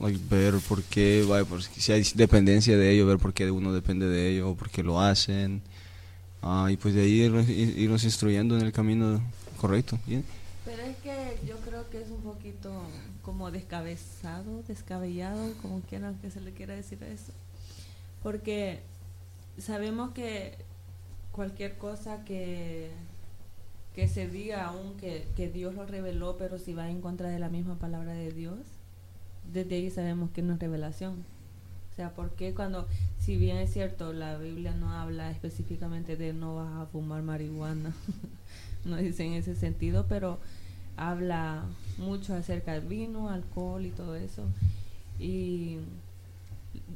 Like, 0.00 0.18
ver 0.30 0.54
por 0.68 0.82
qué, 0.84 1.24
vaya, 1.28 1.44
por 1.44 1.62
si 1.62 1.92
hay 1.92 2.02
dependencia 2.14 2.76
de 2.76 2.92
ellos, 2.92 3.06
ver 3.08 3.18
por 3.18 3.32
qué 3.34 3.50
uno 3.50 3.72
depende 3.72 4.06
de 4.06 4.30
ellos, 4.30 4.48
o 4.50 4.54
por 4.54 4.70
qué 4.70 4.82
lo 4.82 5.00
hacen. 5.00 5.60
Ah, 6.40 6.68
y 6.70 6.76
pues 6.76 6.94
de 6.94 7.02
ahí 7.02 7.22
irnos, 7.22 7.46
ir- 7.48 7.76
irnos 7.76 8.04
instruyendo 8.04 8.56
en 8.56 8.64
el 8.64 8.72
camino 8.72 9.20
correcto. 9.60 9.98
¿bien? 10.06 10.24
Pero 10.64 10.82
es 10.82 10.96
que 10.98 11.38
yo 11.46 11.56
creo 11.58 11.88
que 11.90 12.00
es 12.02 12.10
un 12.10 12.20
poquito 12.22 12.70
como 13.22 13.50
descabezado, 13.50 14.62
descabellado, 14.68 15.52
como 15.62 15.80
quieran 15.80 16.14
que 16.22 16.30
se 16.30 16.40
le 16.40 16.52
quiera 16.52 16.74
decir 16.74 17.02
eso. 17.02 17.32
Porque 18.22 18.80
sabemos 19.58 20.12
que 20.12 20.54
cualquier 21.32 21.76
cosa 21.76 22.24
que, 22.24 22.90
que 23.98 24.06
se 24.06 24.28
diga 24.28 24.66
aún 24.66 24.96
que, 24.96 25.26
que 25.34 25.48
Dios 25.48 25.74
lo 25.74 25.84
reveló, 25.84 26.36
pero 26.38 26.60
si 26.60 26.72
va 26.72 26.88
en 26.88 27.00
contra 27.00 27.30
de 27.30 27.40
la 27.40 27.48
misma 27.48 27.80
palabra 27.80 28.12
de 28.12 28.30
Dios, 28.30 28.60
desde 29.52 29.74
ahí 29.74 29.90
sabemos 29.90 30.30
que 30.30 30.40
no 30.40 30.52
es 30.52 30.60
revelación. 30.60 31.24
O 31.90 31.96
sea, 31.96 32.14
porque 32.14 32.54
cuando, 32.54 32.86
si 33.18 33.36
bien 33.36 33.56
es 33.56 33.72
cierto, 33.72 34.12
la 34.12 34.38
Biblia 34.38 34.72
no 34.72 34.92
habla 34.92 35.32
específicamente 35.32 36.16
de 36.16 36.32
no 36.32 36.54
vas 36.54 36.76
a 36.76 36.86
fumar 36.86 37.22
marihuana, 37.22 37.92
no 38.84 38.98
dice 38.98 39.24
en 39.24 39.32
ese 39.32 39.56
sentido, 39.56 40.06
pero 40.08 40.38
habla 40.96 41.64
mucho 41.96 42.36
acerca 42.36 42.74
del 42.74 42.86
vino, 42.86 43.30
alcohol 43.30 43.84
y 43.84 43.90
todo 43.90 44.14
eso. 44.14 44.44
Y 45.18 45.78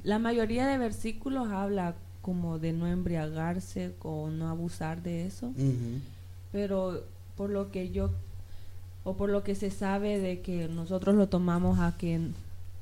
la 0.04 0.20
mayoría 0.20 0.68
de 0.68 0.78
versículos 0.78 1.50
habla 1.50 1.96
como 2.20 2.60
de 2.60 2.72
no 2.72 2.86
embriagarse 2.86 3.92
o 4.02 4.30
no 4.30 4.48
abusar 4.48 5.02
de 5.02 5.26
eso. 5.26 5.52
Pero 6.52 7.02
por 7.36 7.50
lo 7.50 7.70
que 7.70 7.90
yo 7.90 8.10
o 9.04 9.14
por 9.14 9.30
lo 9.30 9.42
que 9.42 9.54
se 9.56 9.70
sabe 9.70 10.18
de 10.20 10.40
que 10.40 10.68
nosotros 10.68 11.16
lo 11.16 11.28
tomamos 11.28 11.80
a 11.80 11.96
que 11.98 12.20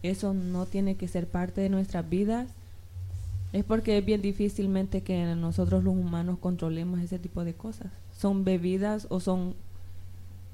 eso 0.03 0.35
no 0.35 0.67
tiene 0.67 0.97
que 0.97 1.09
ser 1.09 1.27
parte 1.27 1.61
de 1.63 1.71
nuestras 1.71 2.09
vidas, 2.09 2.49
es 3.53 3.65
porque 3.65 3.99
es 3.99 4.05
bien 4.05 4.21
difícilmente 4.23 5.01
que 5.03 5.25
nosotros 5.35 5.83
los 5.83 5.95
humanos 5.95 6.39
controlemos 6.41 7.01
ese 7.01 7.19
tipo 7.19 7.43
de 7.45 7.55
cosas. 7.55 7.89
Son 8.17 8.45
bebidas 8.45 9.07
o 9.11 9.19
son, 9.21 9.55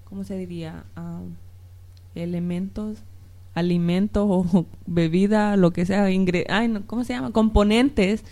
¿cómo 0.09 0.23
se 0.25 0.37
diría? 0.39 0.85
Ah, 0.95 1.21
elementos, 2.15 2.99
alimentos 3.55 4.25
o 4.29 4.67
bebida, 4.87 5.57
lo 5.57 5.73
que 5.73 5.85
sea, 5.85 6.09
ingre- 6.11 6.47
ay, 6.49 6.69
no, 6.69 6.87
¿cómo 6.87 7.03
se 7.05 7.13
llama? 7.13 7.33
Componentes 7.33 8.23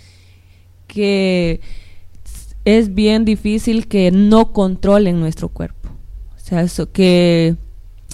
que 0.86 1.60
es 2.64 2.94
bien 2.94 3.24
difícil 3.24 3.88
que 3.88 4.10
no 4.10 4.52
controlen 4.52 5.20
nuestro 5.20 5.48
cuerpo. 5.48 5.90
O 6.36 6.40
sea, 6.40 6.62
eso 6.62 6.90
que 6.90 7.56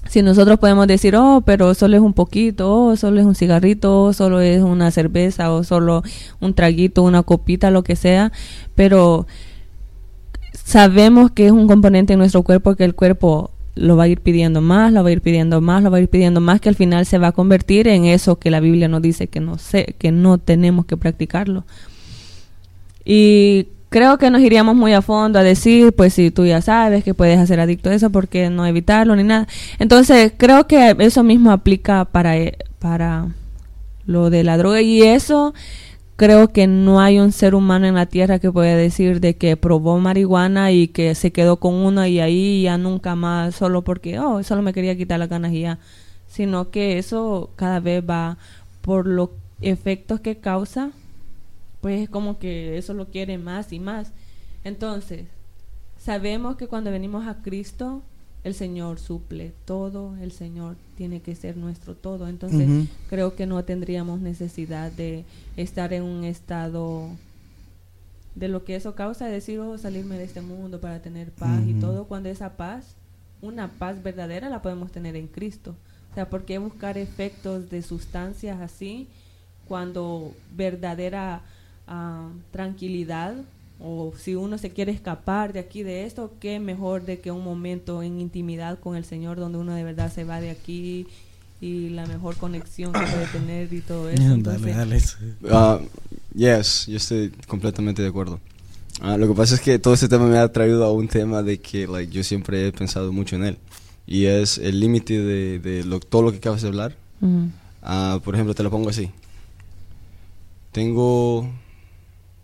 si 0.08 0.22
nosotros 0.22 0.58
podemos 0.58 0.86
decir, 0.86 1.14
oh, 1.16 1.42
pero 1.44 1.74
solo 1.74 1.96
es 1.96 2.02
un 2.02 2.14
poquito, 2.14 2.72
oh, 2.72 2.96
solo 2.96 3.20
es 3.20 3.26
un 3.26 3.34
cigarrito, 3.34 4.02
oh, 4.02 4.12
solo 4.12 4.40
es 4.40 4.62
una 4.62 4.90
cerveza, 4.90 5.52
o 5.52 5.62
solo 5.62 6.02
un 6.40 6.54
traguito, 6.54 7.02
una 7.02 7.22
copita, 7.22 7.70
lo 7.70 7.84
que 7.84 7.96
sea, 7.96 8.32
pero 8.74 9.26
sabemos 10.52 11.30
que 11.30 11.46
es 11.46 11.52
un 11.52 11.66
componente 11.68 12.14
en 12.14 12.18
nuestro 12.18 12.42
cuerpo 12.42 12.74
que 12.74 12.84
el 12.84 12.94
cuerpo 12.94 13.50
lo 13.76 13.96
va 13.96 14.04
a 14.04 14.08
ir 14.08 14.20
pidiendo 14.20 14.60
más, 14.60 14.92
lo 14.92 15.02
va 15.02 15.10
a 15.10 15.12
ir 15.12 15.20
pidiendo 15.20 15.60
más, 15.60 15.82
lo 15.82 15.90
va 15.90 15.98
a 15.98 16.00
ir 16.00 16.08
pidiendo 16.08 16.40
más, 16.40 16.60
que 16.60 16.68
al 16.68 16.74
final 16.74 17.06
se 17.06 17.18
va 17.18 17.28
a 17.28 17.32
convertir 17.32 17.86
en 17.86 18.04
eso 18.04 18.38
que 18.38 18.50
la 18.50 18.60
Biblia 18.60 18.88
nos 18.88 19.02
dice 19.02 19.28
que 19.28 19.40
no 19.40 19.58
sé, 19.58 19.94
que 19.98 20.10
no 20.10 20.38
tenemos 20.38 20.86
que 20.86 20.96
practicarlo. 20.96 21.64
Y 23.04 23.68
creo 23.90 24.18
que 24.18 24.30
nos 24.30 24.40
iríamos 24.40 24.74
muy 24.74 24.94
a 24.94 25.02
fondo 25.02 25.38
a 25.38 25.42
decir, 25.42 25.92
pues 25.92 26.14
si 26.14 26.30
tú 26.30 26.46
ya 26.46 26.62
sabes 26.62 27.04
que 27.04 27.12
puedes 27.12 27.38
hacer 27.38 27.60
adicto 27.60 27.90
a 27.90 27.94
eso, 27.94 28.10
¿por 28.10 28.28
qué 28.28 28.48
no 28.48 28.64
evitarlo 28.64 29.14
ni 29.16 29.24
nada? 29.24 29.46
Entonces, 29.78 30.32
creo 30.36 30.66
que 30.66 30.96
eso 31.00 31.22
mismo 31.22 31.50
aplica 31.50 32.06
para, 32.06 32.38
eh, 32.38 32.56
para 32.78 33.28
lo 34.06 34.30
de 34.30 34.44
la 34.44 34.56
droga 34.56 34.80
y 34.80 35.02
eso 35.02 35.54
creo 36.16 36.52
que 36.52 36.66
no 36.66 37.00
hay 37.00 37.18
un 37.18 37.32
ser 37.32 37.54
humano 37.54 37.86
en 37.86 37.94
la 37.94 38.06
tierra 38.06 38.38
que 38.38 38.52
pueda 38.52 38.76
decir 38.76 39.20
de 39.20 39.36
que 39.36 39.56
probó 39.56 39.98
marihuana 39.98 40.70
y 40.70 40.88
que 40.88 41.14
se 41.14 41.32
quedó 41.32 41.56
con 41.56 41.74
una 41.74 42.08
y 42.08 42.20
ahí 42.20 42.62
ya 42.62 42.76
nunca 42.76 43.14
más 43.14 43.54
solo 43.54 43.82
porque 43.82 44.18
oh 44.18 44.42
solo 44.42 44.62
me 44.62 44.74
quería 44.74 44.96
quitar 44.96 45.18
las 45.18 45.30
ganas 45.30 45.52
sino 46.28 46.70
que 46.70 46.98
eso 46.98 47.50
cada 47.56 47.80
vez 47.80 48.04
va 48.08 48.36
por 48.82 49.06
los 49.06 49.30
efectos 49.62 50.20
que 50.20 50.36
causa 50.36 50.90
pues 51.80 52.02
es 52.02 52.08
como 52.08 52.38
que 52.38 52.76
eso 52.78 52.94
lo 52.94 53.08
quiere 53.08 53.38
más 53.38 53.72
y 53.72 53.80
más. 53.80 54.12
Entonces 54.64 55.26
sabemos 55.98 56.56
que 56.56 56.66
cuando 56.66 56.90
venimos 56.90 57.26
a 57.26 57.42
Cristo 57.42 58.02
el 58.42 58.54
Señor 58.54 58.98
suple 58.98 59.52
todo 59.66 60.16
el 60.16 60.32
Señor 60.32 60.76
tiene 60.96 61.20
que 61.20 61.34
ser 61.34 61.56
nuestro 61.56 61.94
todo. 61.94 62.28
Entonces 62.28 62.88
creo 63.08 63.34
que 63.34 63.46
no 63.46 63.62
tendríamos 63.64 64.20
necesidad 64.20 64.90
de 64.92 65.24
estar 65.56 65.92
en 65.92 66.02
un 66.02 66.24
estado 66.24 67.08
de 68.34 68.48
lo 68.48 68.64
que 68.64 68.76
eso 68.76 68.94
causa, 68.94 69.26
decir, 69.26 69.58
oh, 69.58 69.76
salirme 69.76 70.16
de 70.16 70.24
este 70.24 70.40
mundo 70.40 70.80
para 70.80 71.02
tener 71.02 71.32
paz 71.32 71.60
y 71.66 71.74
todo, 71.74 72.04
cuando 72.04 72.28
esa 72.28 72.56
paz, 72.56 72.94
una 73.42 73.68
paz 73.68 74.02
verdadera, 74.02 74.48
la 74.48 74.62
podemos 74.62 74.92
tener 74.92 75.16
en 75.16 75.26
Cristo. 75.26 75.74
O 76.10 76.14
sea, 76.14 76.30
¿por 76.30 76.44
qué 76.44 76.58
buscar 76.58 76.96
efectos 76.96 77.70
de 77.70 77.82
sustancias 77.82 78.60
así 78.60 79.08
cuando 79.68 80.32
verdadera 80.56 81.42
tranquilidad 82.50 83.34
o 83.82 84.12
si 84.18 84.34
uno 84.34 84.58
se 84.58 84.70
quiere 84.70 84.92
escapar 84.92 85.52
de 85.52 85.60
aquí 85.60 85.82
de 85.82 86.04
esto, 86.04 86.32
qué 86.40 86.60
mejor 86.60 87.04
de 87.06 87.18
que 87.18 87.30
un 87.30 87.42
momento 87.44 88.02
en 88.02 88.20
intimidad 88.20 88.78
con 88.78 88.94
el 88.96 89.04
Señor 89.04 89.38
donde 89.38 89.58
uno 89.58 89.74
de 89.74 89.84
verdad 89.84 90.12
se 90.12 90.24
va 90.24 90.40
de 90.40 90.50
aquí 90.50 91.06
y 91.62 91.88
la 91.90 92.06
mejor 92.06 92.36
conexión 92.36 92.92
que 92.92 92.98
puede 93.00 93.26
tener 93.26 93.72
y 93.72 93.80
todo 93.80 94.08
eso. 94.10 94.22
dale, 94.22 94.34
Entonces, 94.34 94.76
dale. 94.76 95.00
Ah, 95.50 95.78
yes, 96.34 96.86
yo 96.86 96.96
estoy 96.96 97.30
completamente 97.46 98.02
de 98.02 98.08
acuerdo. 98.08 98.38
Ah, 99.00 99.16
lo 99.16 99.26
que 99.28 99.34
pasa 99.34 99.54
es 99.54 99.60
que 99.62 99.78
todo 99.78 99.94
este 99.94 100.08
tema 100.08 100.26
me 100.26 100.36
ha 100.38 100.52
traído 100.52 100.84
a 100.84 100.92
un 100.92 101.08
tema 101.08 101.42
de 101.42 101.58
que 101.58 101.86
like, 101.86 102.12
yo 102.12 102.22
siempre 102.22 102.66
he 102.68 102.72
pensado 102.72 103.12
mucho 103.12 103.36
en 103.36 103.44
él. 103.44 103.58
Y 104.06 104.26
es 104.26 104.58
el 104.58 104.78
límite 104.80 105.18
de, 105.20 105.58
de 105.58 105.84
lo- 105.84 106.00
todo 106.00 106.22
lo 106.22 106.32
que 106.32 106.38
acabas 106.38 106.60
de 106.62 106.68
hablar. 106.68 106.96
Ah, 107.82 108.20
por 108.22 108.34
ejemplo, 108.34 108.54
te 108.54 108.62
lo 108.62 108.70
pongo 108.70 108.90
así. 108.90 109.10
Tengo 110.72 111.48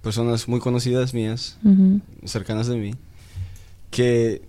personas 0.07 0.47
muy 0.47 0.61
conocidas 0.61 1.13
mías, 1.15 1.59
ujú, 1.65 2.01
cercanas 2.25 2.69
de 2.69 2.77
mí, 2.77 2.95
que 3.91 4.41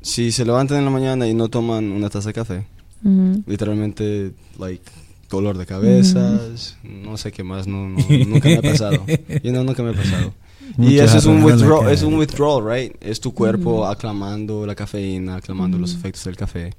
si 0.00 0.30
se 0.30 0.44
levantan 0.44 0.78
en 0.78 0.84
la 0.84 0.92
mañana 0.92 1.26
y 1.26 1.34
no 1.34 1.48
toman 1.48 1.90
una 1.90 2.08
taza 2.08 2.28
de 2.28 2.34
café, 2.34 2.66
ujú. 3.02 3.42
literalmente, 3.48 4.32
like, 4.60 4.84
dolor 5.28 5.58
de 5.58 5.66
cabezas, 5.66 6.76
no 6.84 7.16
sé 7.16 7.32
qué 7.32 7.42
más, 7.42 7.66
no, 7.66 7.88
no- 7.88 8.06
nunca 8.28 8.48
me 8.48 8.58
ha 8.58 8.62
pasado. 8.62 9.04
You 9.42 9.50
know, 9.50 9.64
nunca 9.64 9.82
me 9.82 9.90
ha 9.90 9.94
pasado. 9.94 10.32
y 10.78 10.98
eso 10.98 11.18
es 11.18 11.26
un 11.26 11.42
withdrawal, 11.42 11.90
es 11.92 12.02
un 12.04 12.14
withdrawal, 12.14 12.62
right? 12.64 12.92
Es 13.00 13.18
tu 13.18 13.34
cuerpo 13.34 13.84
aclamando 13.88 14.64
la 14.66 14.76
cafeína, 14.76 15.34
aclamando 15.34 15.78
los 15.78 15.92
efectos 15.94 16.22
del 16.26 16.36
café. 16.36 16.74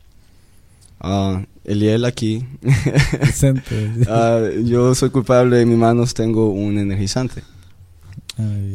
Ah, 1.02 1.44
Eliel 1.66 2.06
aquí, 2.06 2.46
ah, 4.08 4.40
yo 4.64 4.96
soy 4.96 5.10
culpable, 5.10 5.60
en 5.62 5.68
mis 5.70 5.78
manos 5.78 6.14
tengo 6.14 6.52
un 6.52 6.78
energizante. 6.78 7.44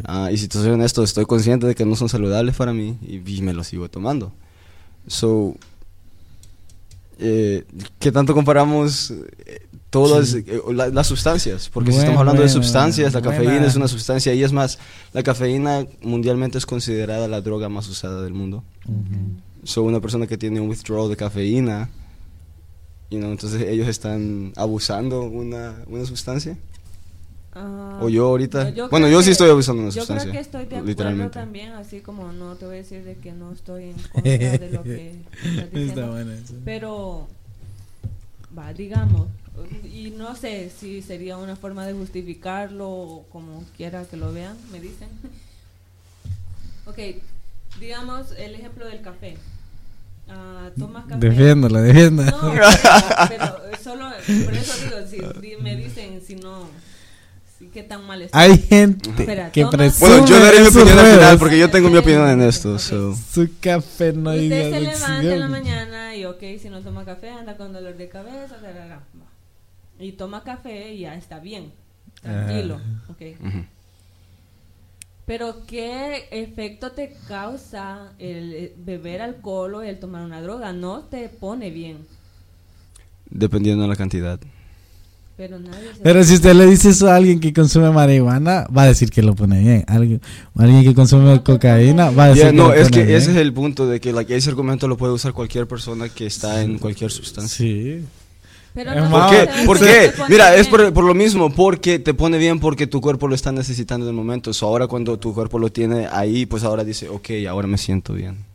Ah, 0.05 0.31
y 0.33 0.38
si 0.38 0.49
te 0.49 0.59
soy 0.59 0.71
honesto, 0.71 1.02
estoy 1.05 1.26
consciente 1.26 1.67
de 1.67 1.75
que 1.75 1.85
no 1.85 1.95
son 1.97 2.09
saludables 2.09 2.57
para 2.57 2.73
mí 2.73 2.99
y, 3.02 3.17
y 3.37 3.43
me 3.43 3.52
los 3.52 3.67
sigo 3.67 3.88
tomando. 3.90 4.33
So, 5.07 5.55
eh, 7.19 7.64
¿qué 7.99 8.11
tanto 8.12 8.33
comparamos 8.35 9.11
eh, 9.11 9.67
todas 9.90 10.33
eh, 10.35 10.45
la- 10.73 10.88
las 10.88 11.07
sustancias? 11.07 11.69
Porque 11.69 11.90
si 11.90 11.97
Bueno, 11.97 12.02
estamos 12.12 12.21
hablando 12.21 12.43
de 12.43 12.49
bueno, 12.49 12.62
sustancias, 12.62 13.12
la 13.12 13.21
cafeína 13.21 13.67
es 13.67 13.76
una 13.76 13.88
sustancia 13.88 14.33
y 14.33 14.43
es 14.43 14.52
más, 14.52 14.79
la 15.12 15.23
cafeína 15.23 15.87
mundialmente 16.02 16.57
es 16.57 16.64
considerada 16.64 17.29
la 17.29 17.40
droga 17.43 17.69
más 17.69 17.88
usada 17.88 18.23
del 18.23 18.33
mundo. 18.33 18.64
Ujú. 18.87 19.40
So, 19.64 19.83
una 19.83 20.00
persona 20.00 20.26
que 20.26 20.38
tiene 20.38 20.61
un 20.61 20.71
withdrawal 20.71 21.11
de 21.11 21.17
cafeína, 21.17 21.90
you 23.11 23.19
know, 23.19 23.31
entonces 23.31 23.61
ellos 23.62 23.88
están 23.88 24.55
abusando 24.57 25.23
una, 25.25 25.75
una 25.88 26.07
sustancia. 26.07 26.57
Ah, 27.52 27.99
O 28.00 28.09
yo 28.09 28.26
ahorita. 28.28 28.71
yo 28.71 28.88
bueno, 28.90 29.09
yo 29.09 29.21
sí 29.23 29.26
que- 29.26 29.33
estoy 29.33 29.50
abusando 29.50 29.83
de 29.83 29.88
una 29.88 29.95
Yo 29.95 30.07
creo 30.07 30.33
que 30.33 30.38
estoy 30.38 30.61
de 30.61 30.66
acuerdo 30.66 30.87
literalmente. 30.87 31.35
también, 31.35 31.73
así 31.73 32.00
como 32.00 32.33
no 32.33 32.54
te 32.54 32.64
voy 32.66 32.76
a 32.76 32.78
decir 32.78 33.04
de 33.04 33.16
que 33.16 33.33
no 33.33 33.52
estoy 33.52 33.85
en 33.90 33.95
contra 34.12 34.23
de 34.33 34.71
lo 34.71 34.83
que 34.85 35.11
estás 35.11 35.54
Está 35.64 35.78
diciendo. 35.78 36.12
bueno 36.12 36.33
eso. 36.33 36.54
Pero, 36.64 37.28
va, 38.57 38.73
digamos, 38.73 39.26
y 39.85 40.11
no 40.16 40.37
sé 40.37 40.71
si 40.71 41.02
sería 41.02 41.37
una 41.38 41.57
forma 41.57 41.85
de 41.87 41.92
justificarlo 41.92 42.88
o 42.88 43.23
como 43.33 43.64
quiera 43.76 44.04
que 44.04 44.16
lo 44.16 44.33
vean, 44.33 44.57
me 44.71 44.78
dicen. 44.80 45.09
ok, 46.87 46.99
digamos 47.80 48.30
el 48.38 48.54
ejemplo 48.54 48.87
del 48.87 49.00
café. 49.02 49.37
Ah, 50.28 50.71
tomas 50.78 51.04
café. 51.07 51.19
No, 52.26 52.52
pero, 52.52 52.66
pero 53.28 53.57
solo, 53.83 54.09
por 54.45 54.54
eso 54.54 54.73
digo, 55.11 55.30
si 55.40 55.57
me 55.61 55.75
dicen 55.75 56.21
si 56.25 56.37
no, 56.37 56.69
qué 57.69 57.83
tan 57.83 58.07
mal 58.07 58.23
está. 58.23 58.38
Hay 58.38 58.59
gente 58.59 59.11
Espera, 59.11 59.52
que 59.52 59.67
presume 59.67 60.11
Bueno, 60.11 60.26
yo 60.26 60.40
daré 60.40 60.61
mi 60.61 60.67
opinión 60.69 60.99
al 60.99 61.07
final 61.07 61.38
porque 61.38 61.59
yo 61.59 61.71
tengo 61.71 61.90
mi 61.90 61.99
opinión 61.99 62.29
en 62.29 62.43
esto. 62.43 62.79
So. 62.79 63.14
Su 63.14 63.49
café 63.61 64.12
no 64.12 64.31
hay 64.31 64.45
Usted 64.45 64.71
se 64.71 64.81
levanta 64.81 65.35
en 65.35 65.40
la 65.40 65.49
mañana 65.49 66.17
y 66.17 66.25
ok, 66.25 66.43
si 66.61 66.69
no 66.69 66.81
toma 66.81 67.05
café 67.05 67.31
anda 67.31 67.57
con 67.57 67.73
dolor 67.73 67.97
de 67.97 68.09
cabeza, 68.09 68.57
y 69.99 70.12
toma 70.12 70.43
café 70.43 70.95
y 70.95 71.00
ya 71.00 71.14
está 71.14 71.38
bien, 71.40 71.73
tranquilo, 72.23 72.81
ok. 73.09 73.23
Ujú. 73.40 73.64
Pero 75.26 75.67
¿qué 75.67 76.26
efecto 76.31 76.93
te 76.93 77.14
causa 77.29 78.12
el 78.19 78.52
eh, 78.52 78.75
beber 78.79 79.23
alcohol 79.23 79.76
o 79.76 79.83
el 79.83 80.00
tomar 80.00 80.23
una 80.23 80.43
droga? 80.43 80.73
No 80.73 81.00
te 81.02 81.29
pone 81.29 81.71
bien, 81.71 81.99
Dependiendo 83.31 83.83
de 83.85 83.88
la 83.88 83.97
cantidad. 83.97 84.40
Pero 85.40 85.59
nadie 85.59 85.94
se 85.94 86.00
Pero 86.02 86.23
si 86.23 86.35
usted 86.35 86.52
le 86.54 86.66
dice 86.66 86.90
eso 86.90 87.09
a 87.11 87.16
alguien 87.16 87.40
que 87.40 87.50
consume 87.54 87.90
marihuana, 87.90 88.66
va 88.76 88.82
a 88.82 88.87
decir 88.88 89.11
que 89.11 89.23
lo 89.23 89.35
pone 89.35 89.59
bien. 89.59 89.85
Alguien, 89.88 90.20
alguien 90.54 90.85
que 90.85 90.94
consume 90.94 91.42
cocaína, 91.42 92.11
va 92.11 92.25
a 92.25 92.28
decir 92.28 92.42
Yeah, 92.42 92.50
que 92.52 92.56
no, 92.59 92.68
lo 92.68 92.75
es 92.75 92.90
pone 92.90 93.06
que 93.06 93.16
ese 93.16 93.30
es 93.30 93.37
bien. 93.37 93.38
el 93.38 93.52
punto 93.54 93.87
de 93.87 94.00
que 94.00 94.12
like, 94.12 94.37
ese 94.37 94.50
argumento 94.50 94.87
lo 94.87 94.99
puede 94.99 95.14
usar 95.14 95.32
cualquier 95.32 95.66
persona 95.66 96.11
que 96.11 96.26
está 96.26 96.61
en 96.62 96.78
cualquier 96.78 97.11
sustancia. 97.11 97.56
Sí. 97.56 98.04
Pero 98.75 98.92
Es 98.92 99.02
no 99.02 99.11
¿Por 99.11 99.30
qué? 99.30 99.49
¿Por 99.64 99.78
qué? 99.80 100.12
Mira, 100.28 100.54
es 100.56 100.68
bien. 100.68 100.70
por, 100.70 100.92
por 100.92 101.04
lo 101.04 101.14
mismo, 101.14 101.50
porque 101.54 101.99
te 101.99 102.12
pone 102.12 102.37
bien 102.38 102.61
porque 102.61 102.87
tu 102.87 103.00
cuerpo 103.00 103.26
lo 103.26 103.35
está 103.35 103.50
necesitando 103.50 104.04
en 104.06 104.11
el 104.11 104.16
momento. 104.16 104.52
So, 104.52 104.66
ahora 104.66 104.87
cuando 104.88 105.18
tu 105.18 105.32
cuerpo 105.35 105.59
lo 105.59 105.73
tiene 105.73 106.06
ahí, 106.12 106.44
pues 106.47 106.64
ahora 106.64 106.85
dice, 106.85 107.09
ok, 107.09 107.30
ahora 107.49 107.66
me 107.66 107.78
siento 107.78 108.12
bien. 108.12 108.50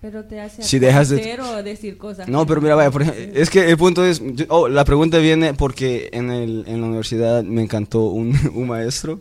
Pero 0.00 0.24
te 0.24 0.40
hace 0.40 0.62
Si 0.62 0.78
dejas 0.78 1.08
de- 1.08 1.38
o 1.40 1.62
decir 1.62 1.98
cosas. 1.98 2.28
No, 2.28 2.46
pero 2.46 2.60
mira, 2.60 2.74
vaya, 2.76 2.90
por 2.90 3.02
ejemplo, 3.02 3.24
es 3.40 3.50
que 3.50 3.68
el 3.68 3.76
punto 3.76 4.04
es, 4.06 4.22
oh, 4.48 4.68
la 4.68 4.84
pregunta 4.84 5.18
viene 5.18 5.54
porque 5.54 6.08
en, 6.12 6.30
el, 6.30 6.64
en 6.68 6.80
la 6.80 6.86
universidad 6.86 7.42
me 7.42 7.62
encantó 7.62 8.04
un, 8.06 8.32
un 8.54 8.68
maestro, 8.68 9.18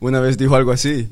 una 0.00 0.18
vez 0.20 0.36
dijo 0.36 0.56
algo 0.56 0.72
así, 0.72 1.08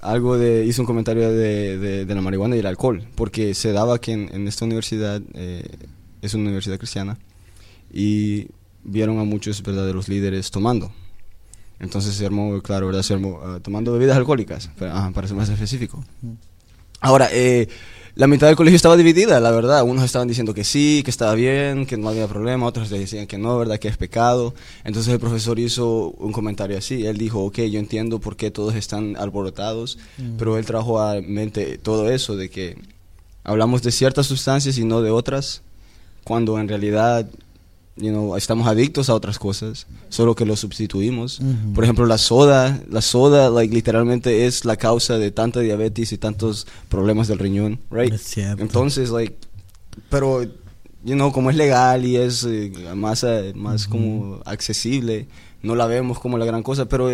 algo 0.00 0.38
de, 0.38 0.64
hizo 0.64 0.80
un 0.82 0.86
comentario 0.86 1.30
de, 1.30 1.76
de, 1.78 2.04
de 2.06 2.14
la 2.14 2.22
marihuana 2.22 2.56
y 2.56 2.60
el 2.60 2.66
alcohol, 2.66 3.04
porque 3.14 3.52
se 3.54 3.72
daba 3.72 4.00
que 4.00 4.12
en, 4.12 4.30
en 4.34 4.48
esta 4.48 4.64
universidad, 4.64 5.20
eh, 5.34 5.64
es 6.22 6.32
una 6.32 6.44
universidad 6.44 6.78
cristiana, 6.78 7.18
y 7.92 8.46
vieron 8.84 9.18
a 9.18 9.24
muchos 9.24 9.62
verdaderos 9.62 10.08
líderes 10.08 10.50
tomando. 10.50 10.90
Entonces 11.78 12.14
se 12.14 12.24
armó, 12.26 12.60
claro, 12.62 12.86
¿verdad? 12.86 13.02
Se 13.02 13.12
armó 13.14 13.40
ah, 13.42 13.58
tomando 13.62 13.92
bebidas 13.92 14.16
alcohólicas, 14.16 14.70
pero, 14.78 14.92
ajá, 14.92 15.10
para 15.12 15.26
ser 15.28 15.36
más 15.36 15.48
específico. 15.48 16.02
Ahora, 17.00 17.28
eh, 17.32 17.68
la 18.14 18.26
mitad 18.26 18.46
del 18.48 18.56
colegio 18.56 18.76
estaba 18.76 18.96
dividida, 18.96 19.40
la 19.40 19.50
verdad. 19.50 19.82
Unos 19.84 20.04
estaban 20.04 20.28
diciendo 20.28 20.52
que 20.52 20.64
sí, 20.64 21.02
que 21.04 21.10
estaba 21.10 21.34
bien, 21.34 21.86
que 21.86 21.96
no 21.96 22.08
había 22.08 22.26
problema. 22.26 22.66
Otros 22.66 22.90
decían 22.90 23.26
que 23.26 23.38
no, 23.38 23.58
¿verdad? 23.58 23.78
Que 23.78 23.88
es 23.88 23.96
pecado. 23.96 24.54
Entonces 24.84 25.12
el 25.12 25.20
profesor 25.20 25.58
hizo 25.58 26.10
un 26.18 26.32
comentario 26.32 26.76
así. 26.76 27.06
Él 27.06 27.18
dijo, 27.18 27.44
ok, 27.44 27.60
yo 27.62 27.78
entiendo 27.78 28.18
por 28.18 28.36
qué 28.36 28.50
todos 28.50 28.74
están 28.74 29.16
alborotados, 29.16 29.98
pero 30.38 30.58
él 30.58 30.66
trajo 30.66 31.00
a 31.00 31.20
mente 31.20 31.78
todo 31.78 32.10
eso 32.10 32.36
de 32.36 32.50
que 32.50 32.76
hablamos 33.44 33.82
de 33.82 33.92
ciertas 33.92 34.26
sustancias 34.26 34.76
y 34.78 34.84
no 34.84 35.02
de 35.02 35.10
otras, 35.10 35.62
cuando 36.24 36.58
en 36.58 36.68
realidad... 36.68 37.28
You 37.96 38.10
know, 38.10 38.36
estamos 38.36 38.66
adictos 38.66 39.10
a 39.10 39.14
otras 39.14 39.38
cosas, 39.38 39.86
solo 40.08 40.34
que 40.34 40.46
lo 40.46 40.56
sustituimos. 40.56 41.40
Ujú. 41.40 41.74
Por 41.74 41.84
ejemplo, 41.84 42.06
la 42.06 42.18
soda, 42.18 42.80
la 42.88 43.02
soda, 43.02 43.50
like, 43.50 43.74
literalmente 43.74 44.46
es 44.46 44.64
la 44.64 44.76
causa 44.76 45.18
de 45.18 45.30
tanta 45.30 45.60
diabetes 45.60 46.12
y 46.12 46.18
tantos 46.18 46.66
problemas 46.88 47.28
del 47.28 47.38
riñón, 47.38 47.78
right? 47.90 48.12
Es 48.12 48.22
cierto. 48.22 48.62
Entonces, 48.62 49.10
like, 49.10 49.36
pero, 50.08 50.46
you 51.04 51.14
know, 51.14 51.32
como 51.32 51.50
es 51.50 51.56
legal 51.56 52.04
y 52.04 52.16
es 52.16 52.44
eh, 52.44 52.72
más, 52.94 53.24
eh, 53.24 53.52
más 53.54 53.86
como 53.86 54.40
accesible, 54.44 55.26
no 55.62 55.74
la 55.74 55.86
vemos 55.86 56.18
como 56.18 56.38
la 56.38 56.44
gran 56.46 56.62
cosa, 56.62 56.86
pero... 56.86 57.10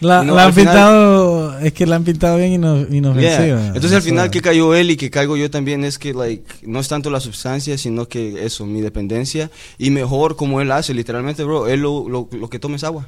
La, 0.00 0.22
no, 0.24 0.34
la 0.34 0.44
han 0.46 0.54
final- 0.54 0.74
pintado, 0.74 1.58
es 1.58 1.72
que 1.74 1.86
la 1.86 1.96
han 1.96 2.04
pintado 2.04 2.38
bien 2.38 2.52
ino- 2.52 2.86
Yeah. 2.86 2.96
inofensiva. 2.96 3.66
Entonces 3.68 3.92
al 3.92 4.02
final 4.02 4.30
que 4.30 4.40
cayó 4.40 4.74
él 4.74 4.90
y 4.90 4.96
que 4.96 5.10
caigo 5.10 5.36
yo 5.36 5.50
también 5.50 5.84
es 5.84 5.98
que 5.98 6.14
like 6.14 6.44
no 6.66 6.80
es 6.80 6.88
tanto 6.88 7.10
la 7.10 7.20
sustancia 7.20 7.76
sino 7.76 8.08
que 8.08 8.44
eso 8.46 8.64
mi 8.64 8.80
dependencia 8.80 9.50
y 9.78 9.90
mejor 9.90 10.36
como 10.36 10.60
él 10.62 10.72
hace 10.72 10.94
literalmente 10.94 11.44
bro 11.44 11.68
él 11.68 11.80
lo, 11.80 12.08
lo, 12.08 12.28
lo 12.32 12.48
que 12.48 12.58
toma 12.58 12.76
es 12.76 12.84
agua 12.84 13.06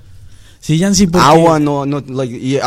Sí, 0.60 0.76
Yancy, 0.78 1.06
porque... 1.08 1.26
agua 1.26 1.58
no 1.58 1.86
no 1.86 2.00
like, 2.06 2.36
y 2.36 2.58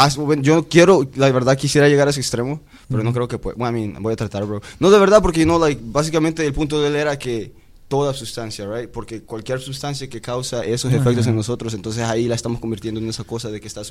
yo 0.42 0.68
quiero 0.68 1.08
la 1.16 1.32
verdad 1.32 1.56
quisiera 1.58 1.88
llegar 1.88 2.08
a 2.08 2.10
ese 2.12 2.20
extremo 2.20 2.60
pero 2.90 3.04
no 3.04 3.14
creo 3.14 3.28
que 3.28 3.38
pueda 3.38 3.56
bueno, 3.58 3.78
I 3.78 3.88
mean, 3.88 4.04
voy 4.04 4.14
a 4.14 4.16
tratar 4.16 4.46
bro 4.46 4.62
no 4.80 4.90
de 4.92 5.00
verdad 5.00 5.22
porque 5.22 5.46
no 5.46 5.58
like 5.60 5.82
básicamente 5.86 6.46
el 6.46 6.54
punto 6.54 6.82
de 6.82 6.88
él 6.90 6.96
era 6.96 7.18
que 7.20 7.54
toda 7.88 8.16
sustancia, 8.16 8.66
right? 8.68 8.90
Porque 8.90 9.22
cualquier 9.22 9.60
sustancia 9.60 10.10
que 10.10 10.20
causa 10.20 10.66
esos 10.66 10.92
Ajá. 10.92 11.02
efectos 11.04 11.28
en 11.28 11.36
nosotros, 11.36 11.72
entonces 11.76 12.02
ahí 12.04 12.28
la 12.28 12.34
estamos 12.34 12.60
convirtiendo 12.60 13.00
en 13.00 13.08
esa 13.08 13.24
cosa 13.26 13.52
de 13.52 13.62
que 13.62 13.68
está 13.68 13.84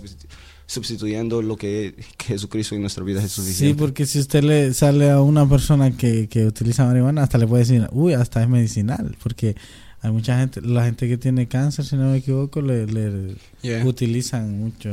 sustituyendo 0.66 1.42
lo 1.42 1.56
que 1.56 1.94
Jesucristo 2.24 2.74
en 2.74 2.80
nuestra 2.80 3.04
vida 3.04 3.22
es 3.22 3.30
suficiente. 3.32 3.74
Sí, 3.74 3.78
porque 3.78 4.06
si 4.06 4.18
usted 4.18 4.42
le 4.42 4.74
sale 4.74 5.10
a 5.10 5.20
una 5.20 5.48
persona 5.48 5.96
que, 5.96 6.28
que 6.28 6.44
utiliza 6.46 6.84
marihuana, 6.84 7.22
hasta 7.22 7.38
le 7.38 7.46
puede 7.46 7.62
decir, 7.62 7.88
uy, 7.92 8.14
hasta 8.14 8.42
es 8.42 8.48
medicinal, 8.48 9.16
porque 9.22 9.54
hay 10.00 10.10
mucha 10.10 10.38
gente, 10.38 10.60
la 10.60 10.84
gente 10.84 11.06
que 11.08 11.16
tiene 11.16 11.46
cáncer, 11.46 11.84
si 11.84 11.96
no 11.96 12.10
me 12.10 12.18
equivoco, 12.18 12.60
le, 12.62 12.86
le 12.86 13.36
Yeah. 13.62 13.86
utilizan 13.86 14.58
mucho 14.58 14.90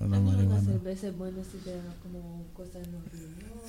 la 0.00 0.06
marihuana. 0.20 0.60
cerveza 0.62 1.06
es 1.08 1.16
buena 1.16 1.38
si 1.50 1.56
te 1.64 1.70
da 1.70 1.94
como 2.02 2.44
cosas 2.52 2.82
en 2.84 2.92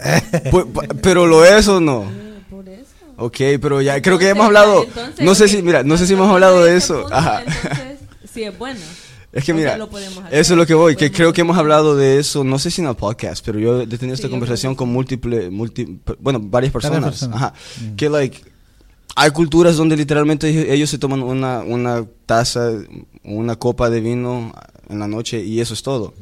Pues, 0.51 0.65
pero 1.01 1.27
lo 1.27 1.45
es 1.45 1.67
o 1.67 1.79
no. 1.79 2.05
Por 2.49 2.67
eso. 2.67 2.85
Ok, 3.17 3.37
pero 3.61 3.81
ya 3.81 4.01
creo 4.01 4.17
que 4.17 4.29
Entonces, 4.29 4.31
hemos 4.31 4.45
hablado. 4.47 4.83
entonces, 4.83 5.25
no 5.25 5.35
sé 5.35 5.47
si, 5.47 5.61
mira, 5.61 5.83
no 5.83 5.97
sé 5.97 6.07
si 6.07 6.13
hemos 6.13 6.29
hablado 6.29 6.63
de 6.63 6.75
eso. 6.77 7.01
punto, 7.01 7.15
Ajá. 7.15 7.41
Entonces, 7.43 7.99
sí 8.33 8.43
es 8.43 8.57
bueno. 8.57 8.79
Es 9.33 9.45
que 9.45 9.53
mira, 9.53 9.77
lo 9.77 9.89
podemos 9.89 10.25
hacer, 10.25 10.39
eso 10.39 10.53
es 10.55 10.57
lo 10.57 10.65
que 10.65 10.73
voy, 10.73 10.97
que 10.97 11.09
creo 11.09 11.31
que 11.31 11.39
hemos 11.39 11.57
hablado 11.57 11.95
de 11.95 12.19
eso, 12.19 12.43
no 12.43 12.59
sé 12.59 12.69
si 12.69 12.81
en 12.81 12.89
el 12.89 12.95
podcast, 12.97 13.45
pero 13.45 13.59
yo 13.59 13.79
he 13.83 13.87
tenido 13.87 14.13
esta 14.13 14.27
Sí, 14.27 14.29
conversación 14.29 14.75
con 14.75 14.89
múltiples, 14.89 15.49
múlti- 15.49 15.99
bueno, 16.19 16.41
varias 16.43 16.73
personas. 16.73 17.23
Ajá. 17.23 17.53
Mm. 17.79 17.95
Que, 17.95 18.09
like, 18.09 18.43
hay 19.15 19.31
culturas 19.31 19.77
donde 19.77 19.95
literalmente 19.95 20.49
ellos, 20.49 20.65
ellos 20.67 20.89
se 20.89 20.97
toman 20.97 21.23
una, 21.23 21.59
una 21.59 22.05
taza, 22.25 22.71
una 23.23 23.55
copa 23.55 23.89
de 23.89 24.01
vino 24.01 24.53
en 24.89 24.99
la 24.99 25.07
noche 25.07 25.41
y 25.41 25.61
eso 25.61 25.75
es 25.75 25.81
todo. 25.81 26.13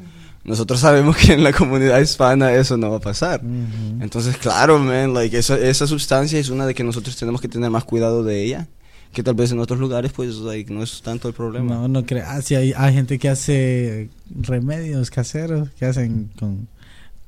Nosotros 0.43 0.79
sabemos 0.79 1.17
que 1.17 1.33
en 1.33 1.43
la 1.43 1.51
comunidad 1.53 1.99
hispana 1.99 2.53
eso 2.53 2.77
no 2.77 2.89
va 2.91 2.97
a 2.97 3.01
pasar. 3.01 3.41
Ujú. 3.43 4.01
Entonces, 4.03 4.37
claro, 4.37 4.79
man, 4.79 5.13
like, 5.13 5.37
esa, 5.37 5.57
esa 5.59 5.85
sustancia 5.85 6.39
es 6.39 6.49
una 6.49 6.65
de 6.65 6.73
que 6.73 6.83
nosotros 6.83 7.15
tenemos 7.17 7.41
que 7.41 7.47
tener 7.47 7.69
más 7.69 7.83
cuidado 7.83 8.23
de 8.23 8.43
ella. 8.43 8.67
Que 9.13 9.23
tal 9.23 9.33
vez 9.33 9.51
en 9.51 9.59
otros 9.59 9.79
lugares, 9.79 10.11
pues, 10.13 10.35
like, 10.35 10.71
no 10.73 10.83
es 10.83 11.01
tanto 11.01 11.27
el 11.27 11.33
problema. 11.33 11.73
No, 11.75 11.87
no 11.87 12.05
creo. 12.05 12.23
Ah, 12.27 12.41
sí, 12.41 12.55
hay, 12.55 12.73
hay 12.77 12.93
gente 12.93 13.17
que 13.19 13.27
hace 13.29 14.09
remedios 14.39 15.09
caseros, 15.09 15.69
que 15.77 15.85
hacen 15.85 16.29
con 16.39 16.67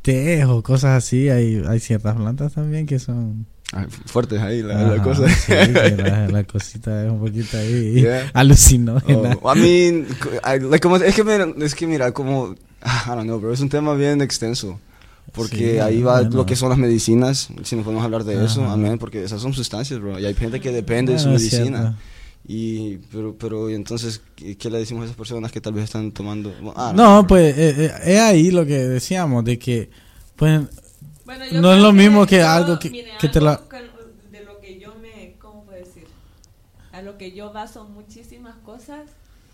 té 0.03 0.45
o 0.45 0.61
cosas 0.63 1.03
así. 1.03 1.29
Hay, 1.29 1.61
hay 1.67 1.79
ciertas 1.79 2.15
plantas 2.15 2.53
también 2.53 2.85
que 2.85 2.99
son... 2.99 3.45
Fuertes 4.05 4.41
ahí 4.41 4.61
la, 4.61 4.73
la 4.83 4.93
Ajá, 4.95 5.03
cosa. 5.03 5.29
sí, 5.29 5.51
la, 5.97 6.27
la 6.27 6.43
cosita 6.43 7.05
es 7.05 7.09
un 7.11 7.19
poquito 7.19 7.57
ahí 7.57 8.01
Yeah. 8.01 8.29
alucinógena. 8.33 9.37
Oh, 9.41 9.55
I 9.55 9.59
mean, 9.59 10.07
I- 10.45 10.59
like, 10.59 10.81
como- 10.81 10.97
es, 10.97 11.15
que 11.15 11.23
mira, 11.23 11.47
es 11.57 11.73
que 11.73 11.87
mira, 11.87 12.11
como, 12.11 12.53
ah, 12.53 12.55
I 12.83 13.09
don't 13.09 13.23
know, 13.23 13.39
bro, 13.39 13.53
es 13.53 13.59
un 13.61 13.69
tema 13.69 13.93
bien 13.95 14.21
extenso. 14.21 14.79
Porque 15.33 15.73
Sí, 15.73 15.79
ahí 15.79 16.01
va 16.01 16.21
bueno. 16.21 16.37
lo 16.37 16.45
que 16.45 16.55
son 16.55 16.69
las 16.69 16.77
medicinas, 16.77 17.49
si 17.63 17.75
nos 17.75 17.85
podemos 17.85 18.03
hablar 18.03 18.23
de 18.25 18.43
eso, 18.43 18.63
Ajá. 18.63 18.73
amén, 18.73 18.97
porque 18.97 19.23
esas 19.23 19.41
son 19.41 19.53
sustancias, 19.53 19.99
bro, 20.01 20.19
y 20.19 20.25
hay 20.25 20.33
gente 20.33 20.59
que 20.59 20.71
depende 20.71 21.13
de 21.13 21.19
su 21.19 21.29
es 21.29 21.35
medicina. 21.41 21.79
cierto. 21.79 21.97
Y, 22.47 22.97
pero, 23.11 23.35
pero, 23.37 23.69
y 23.69 23.75
entonces, 23.75 24.21
¿qué, 24.35 24.57
qué 24.57 24.69
le 24.69 24.79
decimos 24.79 25.03
a 25.03 25.05
esas 25.05 25.15
personas 25.15 25.51
que 25.51 25.61
tal 25.61 25.73
vez 25.73 25.85
están 25.85 26.11
tomando? 26.11 26.51
Ah, 26.75 26.91
No, 26.93 27.25
pues 27.27 27.55
eh, 27.57 27.75
eh, 27.85 27.91
es 28.15 28.19
ahí 28.19 28.49
lo 28.51 28.65
que 28.65 28.79
decíamos, 28.79 29.45
de 29.45 29.57
que 29.59 29.89
pues 30.35 30.61
Bueno, 31.23 31.45
No 31.61 31.71
es 31.71 31.81
lo 31.81 31.93
mismo 31.93 32.25
que 32.25 32.41
algo 32.41 32.77
que- 32.79 32.89
mire, 32.89 33.11
que 33.19 33.29
te 33.29 33.37
algo 33.39 33.51
la- 33.51 33.79
de 34.31 34.43
lo 34.43 34.59
que 34.59 34.79
yo 34.79 34.95
me, 35.01 35.35
¿cómo 35.39 35.63
puedo 35.65 35.77
decir? 35.77 36.07
A 36.91 37.01
lo 37.03 37.17
que 37.17 37.31
yo 37.31 37.53
baso 37.53 37.85
muchísimas 37.87 38.55
cosas 38.65 39.01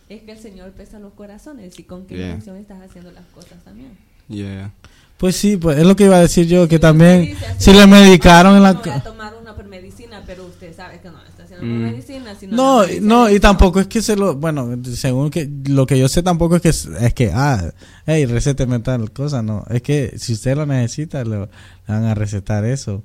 es 0.10 0.24
que 0.24 0.32
el 0.32 0.39
Señor 0.39 0.72
pesa 0.72 1.00
los 1.00 1.13
corazones 1.13 1.78
y 1.80 1.84
con 1.84 2.06
qué 2.06 2.15
Yeah. 2.15 2.26
intención 2.28 2.58
estás 2.58 2.82
haciendo 2.82 3.12
las 3.12 3.26
cosas 3.34 3.63
también. 3.63 3.89
Yeah. 4.30 4.72
pues 5.17 5.36
sí, 5.36 5.56
pues 5.58 5.78
es 5.80 5.86
lo 5.86 5.96
que 5.96 6.04
iba 6.06 6.17
a 6.17 6.22
decir 6.22 6.48
yo, 6.48 6.67
que 6.67 6.80
también 6.80 7.22
Dice 7.22 7.46
si 7.58 7.74
le 7.74 7.88
medicaron 7.88 8.56
en 8.58 8.63
la 8.63 8.74
No 8.74 8.82
voy 8.82 8.89
a 8.91 9.00
tomar 9.02 9.34
una 9.41 9.48
medicina, 9.67 10.24
pero 10.26 10.46
usted 10.46 10.76
sabe 10.76 11.00
que 11.00 11.10
no 11.10 11.24
está 11.24 11.43
haciendo 11.43 11.65
Mm. 11.65 11.84
medicina, 11.84 12.36
sino 12.39 12.56
No, 12.56 12.80
medicina 12.80 13.08
no, 13.08 13.30
y 13.30 13.39
tampoco 13.39 13.80
es 13.80 13.88
que 13.88 14.02
se 14.02 14.15
lo, 14.15 14.36
bueno, 14.36 14.78
según 14.96 15.30
que 15.30 15.50
lo 15.67 15.86
que 15.86 15.98
yo 16.00 16.08
sé 16.08 16.24
tampoco 16.24 16.56
es 16.58 16.62
que 16.62 16.70
es, 16.70 17.13
que 17.13 17.32
ah, 17.34 17.72
hey, 18.06 18.26
recéteme 18.26 18.80
tal 18.80 19.12
cosa, 19.12 19.41
no, 19.41 19.63
es 19.70 19.82
que 19.82 20.13
si 20.17 20.34
usted 20.34 20.56
lo 20.56 20.65
necesita 20.65 21.24
le, 21.24 21.39
le 21.41 21.48
van 21.88 22.06
a 22.06 22.15
recetar 22.15 22.65
eso. 22.65 23.04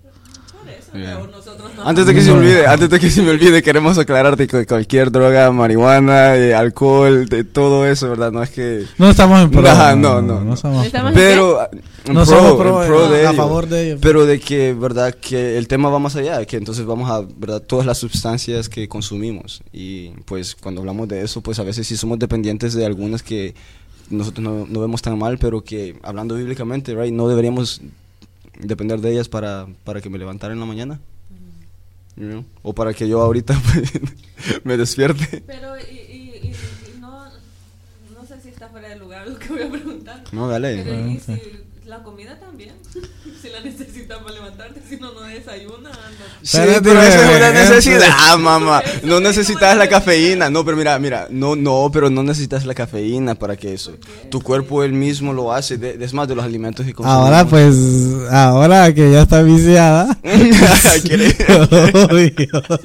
Por 0.72 0.80
eso, 0.80 0.90
Yeah. 0.94 1.18
pero 1.20 1.30
nosotros 1.30 1.70
no 1.76 1.88
Antes 1.88 2.06
de 2.06 2.14
que 2.14 2.20
se 2.20 2.32
me 2.32 2.38
olvide, 2.38 2.66
antes 2.66 2.90
de 2.90 3.00
que 3.00 3.11
se 3.11 3.22
me 3.22 3.30
olvide, 3.30 3.62
queremos 3.62 3.96
aclararte 3.98 4.46
que 4.46 4.66
cualquier 4.66 5.11
droga, 5.11 5.50
marihuana, 5.52 6.37
eh, 6.37 6.54
alcohol, 6.54 7.26
de 7.28 7.44
todo 7.44 7.87
eso, 7.87 8.11
¿verdad? 8.11 8.30
No 8.30 8.42
es 8.42 8.50
que... 8.50 8.85
No 8.98 9.08
estamos 9.11 9.42
en 9.42 9.50
pro. 9.50 9.62
Nah, 9.62 9.94
no, 9.94 10.20
no, 10.20 10.40
no. 10.44 10.56
somos 10.56 10.85
Estamos. 10.87 11.12
Pero, 11.14 11.61
en 12.04 12.14
No 12.14 12.24
pro, 12.24 12.26
somos 12.26 12.52
pro, 12.61 12.82
en 12.82 12.88
pro 12.88 13.06
eh, 13.06 13.18
de 13.18 13.26
a 13.26 13.30
ello. 13.30 13.37
favor 13.37 13.68
de 13.68 13.87
ello. 13.87 13.98
Pero 14.00 14.26
de 14.26 14.38
que, 14.40 14.74
¿verdad? 14.74 15.14
Que 15.14 15.56
el 15.56 15.66
tema 15.68 15.88
va 15.88 15.98
más 15.98 16.16
allá, 16.16 16.44
que 16.44 16.56
entonces 16.56 16.85
vamos 16.85 17.11
a, 17.11 17.22
¿verdad? 17.38 17.62
Todas 17.62 17.87
las 17.87 17.98
sustancias 17.98 18.68
que 18.68 18.88
consumimos. 18.88 19.62
Y 19.72 20.11
pues 20.26 20.54
cuando 20.54 20.80
hablamos 20.82 21.08
de 21.08 21.22
eso, 21.22 21.40
pues 21.40 21.58
a 21.58 21.62
veces 21.62 21.87
sí 21.87 21.96
somos 21.96 22.18
dependientes 22.18 22.74
de 22.74 22.85
algunas 22.85 23.22
que 23.22 23.54
nosotros 24.11 24.44
no, 24.44 24.66
no 24.68 24.80
vemos 24.80 25.00
tan 25.00 25.18
mal, 25.18 25.38
pero 25.38 25.62
que 25.64 25.96
hablando 26.02 26.35
bíblicamente, 26.35 26.94
right? 26.94 27.12
No 27.14 27.28
deberíamos 27.28 27.80
depender 28.58 29.00
de 29.00 29.12
ellas 29.12 29.28
para, 29.28 29.66
para 29.84 30.00
que 30.00 30.10
me 30.10 30.18
levantara 30.18 30.52
en 30.52 30.60
la 30.60 30.66
mañana. 30.66 31.00
You 32.16 32.28
know? 32.28 32.44
O 32.62 32.74
para 32.74 32.92
que 32.92 33.08
yo 33.08 33.22
ahorita 33.22 33.58
me 34.64 34.76
despierte. 34.76 35.42
Pero, 35.46 35.78
y, 35.78 35.82
y, 35.94 36.16
y, 36.42 36.54
y 36.96 37.00
no, 37.00 37.24
no 37.24 38.26
sé 38.26 38.40
si 38.42 38.48
está 38.50 38.68
fuera 38.68 38.90
de 38.90 38.96
lugar 38.96 39.26
lo 39.26 39.38
que 39.38 39.48
voy 39.48 39.62
a 39.62 39.70
preguntar. 39.70 40.24
No, 40.32 40.46
dale. 40.48 40.82
Pero, 40.84 41.08
y 41.08 41.18
si 41.18 41.62
la 41.92 42.02
comida 42.02 42.38
también, 42.40 42.72
si 43.42 43.50
la 43.50 43.61
necesitas 43.61 44.18
para 44.22 44.33
levantarte, 44.35 44.81
si 44.88 44.96
no, 44.96 45.12
no 45.12 45.20
desayuna. 45.22 45.90
anda. 45.90 46.24
Sí, 46.42 46.59
pero 46.83 47.02
esa 47.02 47.31
es 47.31 47.37
una 47.37 47.50
necesidad, 47.52 48.38
mamá. 48.38 48.81
Eso 48.81 49.07
No 49.07 49.16
es 49.18 49.22
necesitas 49.22 49.76
la 49.76 49.88
cafeína. 49.88 50.48
No, 50.48 50.64
pero 50.64 50.76
mira, 50.78 50.98
mira, 50.98 51.26
no, 51.31 51.55
no, 51.55 51.90
pero 51.92 52.09
no 52.09 52.22
necesitas 52.22 52.64
la 52.64 52.74
cafeína 52.74 53.35
para 53.35 53.57
que 53.57 53.74
eso. 53.74 53.92
Tu 54.31 54.40
cuerpo 54.40 54.83
él 54.85 54.92
mismo 54.92 55.35
lo 55.35 55.52
hace. 55.52 55.76
de- 55.76 56.02
es 56.02 56.14
más 56.14 56.26
de 56.28 56.35
los 56.35 56.44
alimentos 56.44 56.87
que 56.87 56.94
consumimos. 56.94 57.26
Ahora 57.26 57.44
pues, 57.44 57.76
ahora 58.31 58.94
que 58.94 59.12
ya 59.12 59.22
está 59.22 59.42
viciada. 59.42 60.18
Sí, 61.02 61.28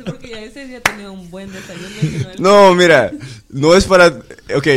porque 0.06 0.30
ya 0.30 0.40
ese 0.42 0.66
día 0.66 0.82
tenía 0.82 1.10
un 1.12 1.30
buen 1.30 1.50
desayuno. 1.52 2.34
y 2.38 2.42
no 2.42 2.74
mira, 2.76 3.12
no 3.50 3.76
es 3.76 3.86
para. 3.86 4.08
Ok, 4.56 4.68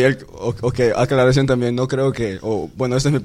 ok, 0.62 0.81
aclaración 0.97 1.47
también. 1.47 1.75
No 1.75 1.88
creo 1.88 2.12
que. 2.12 2.38
O 2.43 2.71
bueno, 2.77 2.97
esta 2.97 3.09
es 3.09 3.12
mi 3.12 3.21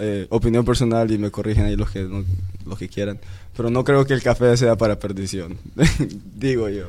eh, 0.00 0.26
opinión 0.30 0.64
personal 0.64 1.10
y 1.10 1.18
me 1.18 1.30
corrigen 1.30 1.64
ahí 1.66 1.76
los 1.76 1.90
que, 1.90 2.02
no- 2.04 2.24
los 2.66 2.78
que 2.78 2.88
quieran. 2.88 3.18
Pero 3.56 3.70
no 3.70 3.82
creo 3.84 4.04
que 4.06 4.14
el 4.14 4.22
café 4.22 4.56
sea 4.56 4.76
para 4.76 4.98
perdición. 4.98 5.56
Digo 6.36 6.68
yo. 6.68 6.86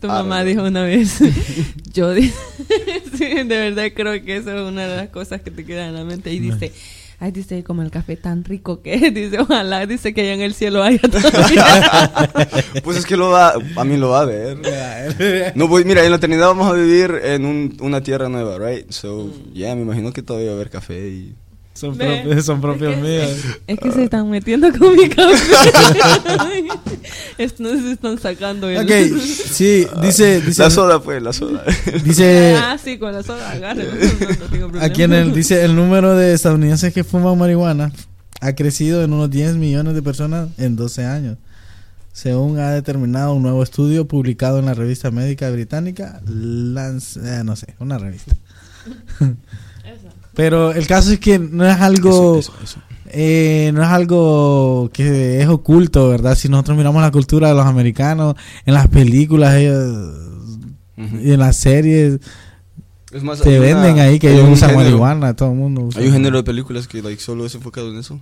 Tu 0.00 0.08
Ah, 0.08 0.22
mamá 0.22 0.44
dijo 0.44 0.62
una 0.62 0.84
vez, 0.84 1.18
yo 1.92 2.14
sí, 2.14 2.30
de 3.18 3.44
verdad 3.44 3.86
creo 3.94 4.22
que 4.24 4.36
eso 4.36 4.50
es 4.56 4.62
una 4.72 4.86
de 4.86 4.96
las 4.96 5.08
cosas 5.08 5.40
que 5.40 5.50
te 5.50 5.64
quedan 5.64 5.88
en 5.88 5.94
la 5.94 6.04
mente 6.04 6.32
y 6.32 6.38
dice, 6.38 6.70
ay, 7.18 7.32
dice, 7.32 7.64
como 7.64 7.82
el 7.82 7.90
café 7.90 8.16
tan 8.16 8.44
rico 8.44 8.82
que 8.82 8.94
es, 8.94 9.12
dice, 9.12 9.40
ojalá, 9.40 9.84
dice 9.86 10.14
que 10.14 10.20
allá 10.20 10.34
en 10.34 10.42
el 10.42 10.54
cielo 10.54 10.80
haya 10.80 11.00
todavía. 11.00 12.30
Pues 12.84 12.98
es 12.98 13.04
que 13.06 13.16
lo 13.16 13.30
va, 13.30 13.54
a 13.74 13.84
mí 13.84 13.96
lo 13.96 14.10
va 14.10 14.20
a 14.20 14.24
ver. 14.26 15.52
No, 15.56 15.68
pues 15.68 15.84
mira, 15.84 16.04
en 16.04 16.10
la 16.12 16.18
eternidad 16.18 16.46
vamos 16.46 16.68
a 16.70 16.74
vivir 16.74 17.10
en 17.24 17.44
un- 17.44 17.76
una 17.80 18.00
tierra 18.00 18.28
nueva, 18.28 18.58
right? 18.64 18.88
So, 18.92 19.28
yeah, 19.54 19.74
me 19.74 19.82
imagino 19.82 20.12
que 20.12 20.22
todavía 20.22 20.50
va 20.50 20.52
a 20.52 20.56
haber 20.60 20.70
café 20.70 21.08
y... 21.08 21.34
Son, 21.74 21.96
propios, 21.98 22.44
son 22.46 22.60
propios 22.60 22.92
es 22.94 22.98
que- 22.98 23.02
míos. 23.02 23.30
Es 23.66 23.78
que 23.80 23.90
se 23.92 24.04
están 24.04 24.30
metiendo 24.30 24.68
con 24.78 24.94
mi 24.94 25.08
café. 25.08 25.34
Esto 27.38 27.62
no 27.64 27.70
se 27.70 27.92
están 27.92 28.18
sacando 28.18 28.68
el... 28.68 28.78
Ok, 28.78 29.18
sí, 29.18 29.86
dice, 30.00 30.40
dice, 30.40 30.62
La 30.62 30.70
soda, 30.70 31.02
pues, 31.02 31.20
la 31.22 31.32
soda. 31.32 31.64
dice 32.04 32.54
Ah, 32.56 32.78
sí, 32.82 32.96
con 32.98 33.12
la 33.12 33.22
soda, 33.24 33.50
agárrelo. 33.50 33.90
No, 34.60 34.68
no 34.68 34.80
aquí 34.80 35.02
en 35.02 35.12
el, 35.14 35.34
dice 35.34 35.64
el 35.64 35.74
número 35.74 36.14
de 36.16 36.32
estadounidenses 36.34 36.94
que 36.94 37.02
fuman 37.02 37.36
marihuana 37.36 37.90
ha 38.40 38.54
crecido 38.54 39.02
en 39.02 39.12
unos 39.12 39.30
10 39.30 39.56
millones 39.56 39.94
de 39.94 40.02
personas 40.02 40.48
en 40.58 40.76
12 40.76 41.04
años. 41.04 41.38
Según 42.12 42.60
ha 42.60 42.70
determinado 42.70 43.34
un 43.34 43.42
nuevo 43.42 43.64
estudio 43.64 44.06
publicado 44.06 44.60
en 44.60 44.66
la 44.66 44.74
revista 44.74 45.10
médica 45.10 45.50
británica, 45.50 46.20
Lance, 46.24 47.18
eh, 47.20 47.42
no 47.42 47.56
sé, 47.56 47.74
una 47.80 47.98
revista. 47.98 48.36
Pero 50.34 50.72
el 50.72 50.86
caso 50.86 51.12
es 51.12 51.18
que 51.20 51.38
no 51.38 51.64
es 51.66 51.80
algo, 51.80 52.38
Eso, 52.38 52.52
eso, 52.52 52.64
eso. 52.64 52.80
eh, 53.06 53.70
no 53.74 53.82
es 53.82 53.88
algo 53.88 54.90
que 54.92 55.40
es 55.40 55.48
oculto, 55.48 56.08
¿verdad? 56.08 56.34
Si 56.36 56.48
nosotros 56.48 56.76
miramos 56.76 57.00
la 57.02 57.10
cultura 57.10 57.48
de 57.48 57.54
los 57.54 57.66
americanos, 57.66 58.34
en 58.66 58.74
las 58.74 58.88
películas 58.88 59.54
ellos, 59.54 60.12
Ujú. 60.96 61.16
y 61.22 61.32
en 61.32 61.38
las 61.40 61.56
series, 61.56 62.18
Es 63.12 63.22
más, 63.22 63.40
te 63.40 63.50
una- 63.60 63.66
venden 63.66 63.98
ahí 64.00 64.18
que 64.18 64.32
ellos 64.32 64.48
usan 64.50 64.70
género- 64.70 64.84
marihuana, 64.90 65.34
todo 65.36 65.50
el 65.52 65.56
mundo 65.56 65.82
usa. 65.82 66.00
Hay 66.00 66.08
un 66.08 66.12
género 66.14 66.38
de 66.38 66.42
películas 66.44 66.88
que 66.88 67.00
like, 67.02 67.20
solo 67.22 67.46
es 67.46 67.54
enfocado 67.54 67.90
en 67.92 67.98
eso. 67.98 68.20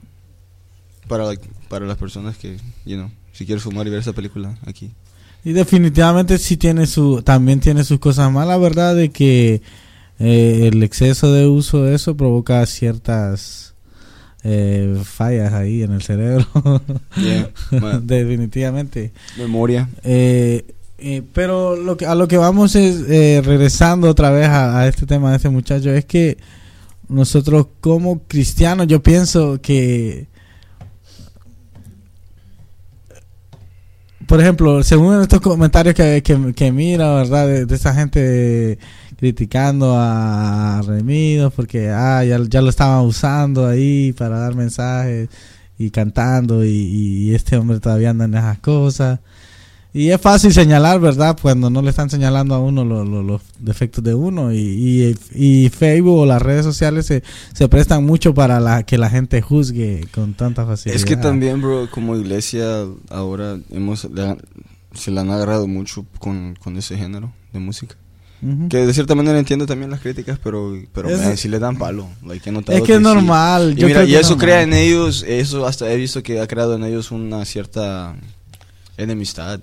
Para, 1.09 1.25
like, 1.25 1.49
para 1.69 1.87
las 1.87 1.97
personas 1.97 2.37
que, 2.37 2.57
you 2.85 2.97
know, 2.97 3.11
si 3.33 3.45
quieres 3.47 3.63
fumar 3.65 3.87
y 3.87 3.91
ver 3.91 4.01
esa 4.01 4.13
película 4.13 4.57
aquí. 4.67 4.91
Y 5.45 5.53
definitivamente 5.53 6.39
sí 6.39 6.57
tiene 6.57 6.87
su, 6.87 7.23
también 7.23 7.59
tiene 7.61 7.83
sus 7.85 7.99
cosas 7.99 8.31
malas, 8.31 8.61
¿verdad? 8.61 8.95
De 8.95 9.11
que 9.11 9.61
eh, 10.19 10.69
el 10.73 10.83
exceso 10.83 11.33
de 11.33 11.47
uso 11.47 11.85
de 11.85 11.95
eso 11.95 12.17
provoca 12.17 12.65
ciertas 12.67 13.75
eh, 14.45 15.01
fallas 15.05 15.53
ahí 15.53 15.83
en 15.83 15.93
el 15.93 16.03
cerebro. 16.03 16.47
Yeah, 17.17 17.51
definitivamente. 18.03 19.13
memoria. 19.39 19.89
Eh, 20.05 20.65
eh, 20.99 21.23
pero 21.33 21.77
lo 21.77 21.97
que, 21.97 22.07
a 22.07 22.15
lo 22.15 22.29
que 22.29 22.37
vamos 22.37 22.75
es, 22.77 23.09
eh, 23.09 23.43
regresando 23.45 24.09
otra 24.09 24.31
vez 24.31 24.49
a, 24.49 24.79
a 24.79 24.89
este 24.89 25.05
tema 25.07 25.31
de 25.31 25.37
este 25.37 25.49
muchacho, 25.49 25.91
es 25.91 26.05
que 26.05 26.39
nosotros 27.09 27.67
como 27.81 28.23
cristianos, 28.23 28.87
yo 28.87 29.03
pienso 29.03 29.61
que, 29.61 30.27
por 34.27 34.41
ejemplo, 34.41 34.83
según 34.83 35.21
estos 35.21 35.41
comentarios 35.41 35.95
que, 35.95 36.23
que, 36.23 36.55
que 36.55 36.73
mira, 36.73 37.15
¿verdad? 37.15 37.47
De, 37.47 37.67
de 37.67 37.75
esa 37.75 37.95
gente 37.95 38.79
criticando 39.23 39.95
a 39.97 40.83
Remidos 40.85 41.53
porque 41.55 41.91
ah, 41.91 42.25
ya, 42.25 42.41
ya 42.49 42.61
lo 42.61 42.71
estaban 42.71 43.05
usando 43.05 43.69
ahí 43.69 44.13
para 44.15 44.41
dar 44.41 44.57
mensajes 44.57 45.29
y 45.79 45.91
cantando 45.91 46.65
y, 46.65 47.33
este 47.33 47.57
hombre 47.57 47.79
todavía 47.79 48.11
anda 48.11 48.25
en 48.25 48.35
esas 48.35 48.59
cosas. 48.59 49.21
Y 49.95 50.09
es 50.09 50.21
fácil 50.21 50.53
señalar, 50.53 50.99
¿verdad? 50.99 51.39
Cuando 51.41 51.71
no 51.71 51.83
le 51.83 51.91
están 51.91 52.11
señalando 52.11 52.57
a 52.57 52.59
uno 52.59 52.85
lo- 52.85 53.05
lo- 53.05 53.23
los 53.23 53.43
defectos 53.61 54.03
de 54.03 54.13
uno. 54.13 54.53
Y, 54.53 55.15
y, 55.37 55.69
Facebook 55.69 56.19
o 56.19 56.27
las 56.27 56.43
redes 56.43 56.65
sociales 56.65 57.07
se, 57.07 57.23
se 57.53 57.69
prestan 57.69 58.05
mucho 58.05 58.35
para 58.35 58.59
la, 58.59 58.83
que 58.83 58.99
la 58.99 59.09
gente 59.09 59.41
juzgue 59.41 60.09
con 60.13 60.35
tanta 60.35 60.67
facilidad. 60.67 60.97
Es 60.97 61.05
que 61.05 61.17
también, 61.17 61.63
bro, 61.63 61.89
como 61.93 62.17
iglesia, 62.17 62.87
ahora 63.09 63.57
hemos 63.71 64.09
se 64.95 65.11
le 65.13 65.21
han 65.21 65.31
agarrado 65.31 65.69
mucho 65.69 66.07
con, 66.19 66.57
con 66.61 66.77
ese 66.77 66.97
género 66.97 67.33
de 67.53 67.61
música. 67.61 67.95
Que 68.69 68.79
de 68.79 68.93
cierta 68.93 69.15
manera 69.15 69.39
entiendo 69.39 69.67
también 69.67 69.91
las 69.91 70.01
críticas, 70.01 70.37
pero, 70.43 70.77
pero 70.93 71.09
Es- 71.09 71.21
man, 71.21 71.37
sí 71.37 71.49
le 71.49 71.59
dan 71.61 71.79
palo. 71.79 72.09
Like, 72.27 72.51
Es 72.51 72.83
que 72.83 72.93
es 72.95 72.99
sí. 72.99 73.05
normal. 73.05 73.75
Y, 73.77 73.81
yo 73.81 73.87
mira, 73.87 74.03
y 74.03 74.09
que 74.09 74.15
es 74.15 74.21
eso 74.27 74.37
crea 74.37 74.63
en 74.63 74.71
normal. 74.71 74.85
ellos, 74.87 75.25
eso 75.29 75.65
hasta 75.67 75.93
he 75.93 75.97
visto 75.97 76.23
que 76.25 76.41
ha 76.41 76.47
creado 76.49 76.75
en 76.75 76.83
ellos 76.85 77.13
una 77.13 77.45
cierta 77.45 78.17
enemistad. 78.97 79.61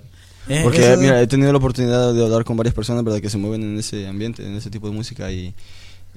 Eh, 0.48 0.60
Porque, 0.64 0.96
mira, 0.98 1.20
he 1.20 1.26
tenido 1.26 1.52
la 1.52 1.58
oportunidad 1.58 2.14
de 2.14 2.24
hablar 2.24 2.44
con 2.44 2.56
varias 2.56 2.74
personas, 2.74 3.04
¿verdad? 3.04 3.20
Que 3.20 3.28
se 3.30 3.36
mueven 3.38 3.62
en 3.62 3.78
ese 3.78 4.08
ambiente, 4.08 4.44
en 4.46 4.54
ese 4.56 4.70
tipo 4.70 4.88
de 4.88 4.94
música 4.96 5.30
y, 5.30 5.54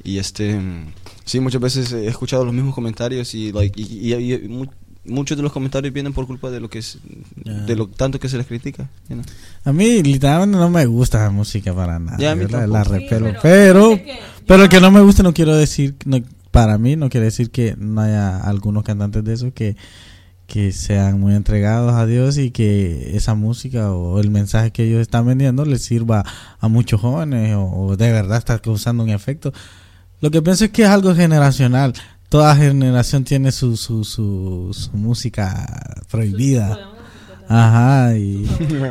y 0.03 0.17
este, 0.17 0.55
mm, 0.55 0.93
sí, 1.25 1.39
muchas 1.41 1.61
veces 1.61 1.91
he 1.91 2.07
escuchado 2.07 2.45
los 2.45 2.53
mismos 2.53 2.73
comentarios 2.73 3.33
y, 3.35 3.51
like, 3.51 3.79
y, 3.79 4.13
y- 4.13 4.33
y 4.33 4.69
muchos 5.05 5.35
de 5.37 5.43
los 5.43 5.51
comentarios 5.51 5.93
vienen 5.93 6.13
por 6.13 6.25
culpa 6.27 6.49
de 6.49 6.59
lo 6.59 6.69
que 6.69 6.79
es, 6.79 6.99
de 7.43 7.75
lo 7.75 7.87
tanto 7.87 8.19
que 8.19 8.29
se 8.29 8.37
les 8.37 8.47
critica. 8.47 8.89
you 9.09 9.15
know. 9.15 9.25
A 9.65 9.73
mí 9.73 10.01
literalmente 10.03 10.57
no 10.57 10.69
me 10.69 10.85
gusta 10.85 11.23
la 11.23 11.29
música 11.29 11.73
para 11.73 11.99
nada. 11.99 12.17
Yo 12.17 12.35
la, 12.47 12.67
la 12.67 12.83
tampoco. 12.83 12.95
Sí, 12.99 13.07
repelo. 13.09 13.25
pero- 13.25 13.41
Pero, 13.41 13.89
que 13.95 14.19
pero 14.47 14.57
yo- 14.59 14.63
el 14.63 14.69
que 14.69 14.79
no 14.81 14.91
me 14.91 15.01
guste 15.01 15.23
no 15.23 15.33
quiero 15.33 15.55
decir, 15.55 15.95
no, 16.05 16.19
para 16.51 16.77
mí 16.77 16.95
no 16.95 17.09
quiere 17.09 17.25
decir 17.25 17.49
que 17.51 17.75
no 17.77 18.01
haya 18.01 18.37
algunos 18.37 18.83
cantantes 18.83 19.23
de 19.23 19.33
eso 19.33 19.53
que, 19.53 19.75
que 20.47 20.71
sean 20.71 21.19
muy 21.19 21.33
entregados 21.33 21.93
a 21.93 22.05
Dios 22.05 22.37
y 22.37 22.51
que 22.51 23.15
esa 23.17 23.33
música 23.33 23.91
o 23.91 24.19
el 24.19 24.29
mensaje 24.29 24.71
que 24.71 24.83
ellos 24.85 25.01
están 25.01 25.25
vendiendo 25.25 25.65
les 25.65 25.81
sirva 25.83 26.23
a 26.59 26.67
muchos 26.67 27.01
jóvenes 27.01 27.55
o, 27.55 27.63
o 27.65 27.97
de 27.97 28.11
verdad 28.11 28.37
está 28.37 28.59
causando 28.59 29.03
un 29.03 29.09
efecto. 29.09 29.51
Lo 30.21 30.31
que 30.31 30.41
pienso 30.41 30.63
es 30.65 30.71
que 30.71 30.83
es 30.83 30.89
algo 30.89 31.13
generacional. 31.15 31.93
Toda 32.33 32.55
generación 32.55 33.23
tiene 33.23 33.51
su, 33.51 33.77
su, 33.77 34.03
su, 34.03 34.71
su 34.73 34.97
música 34.97 35.67
prohibida. 36.09 36.79
Ajá, 37.47 38.17
y 38.17 38.49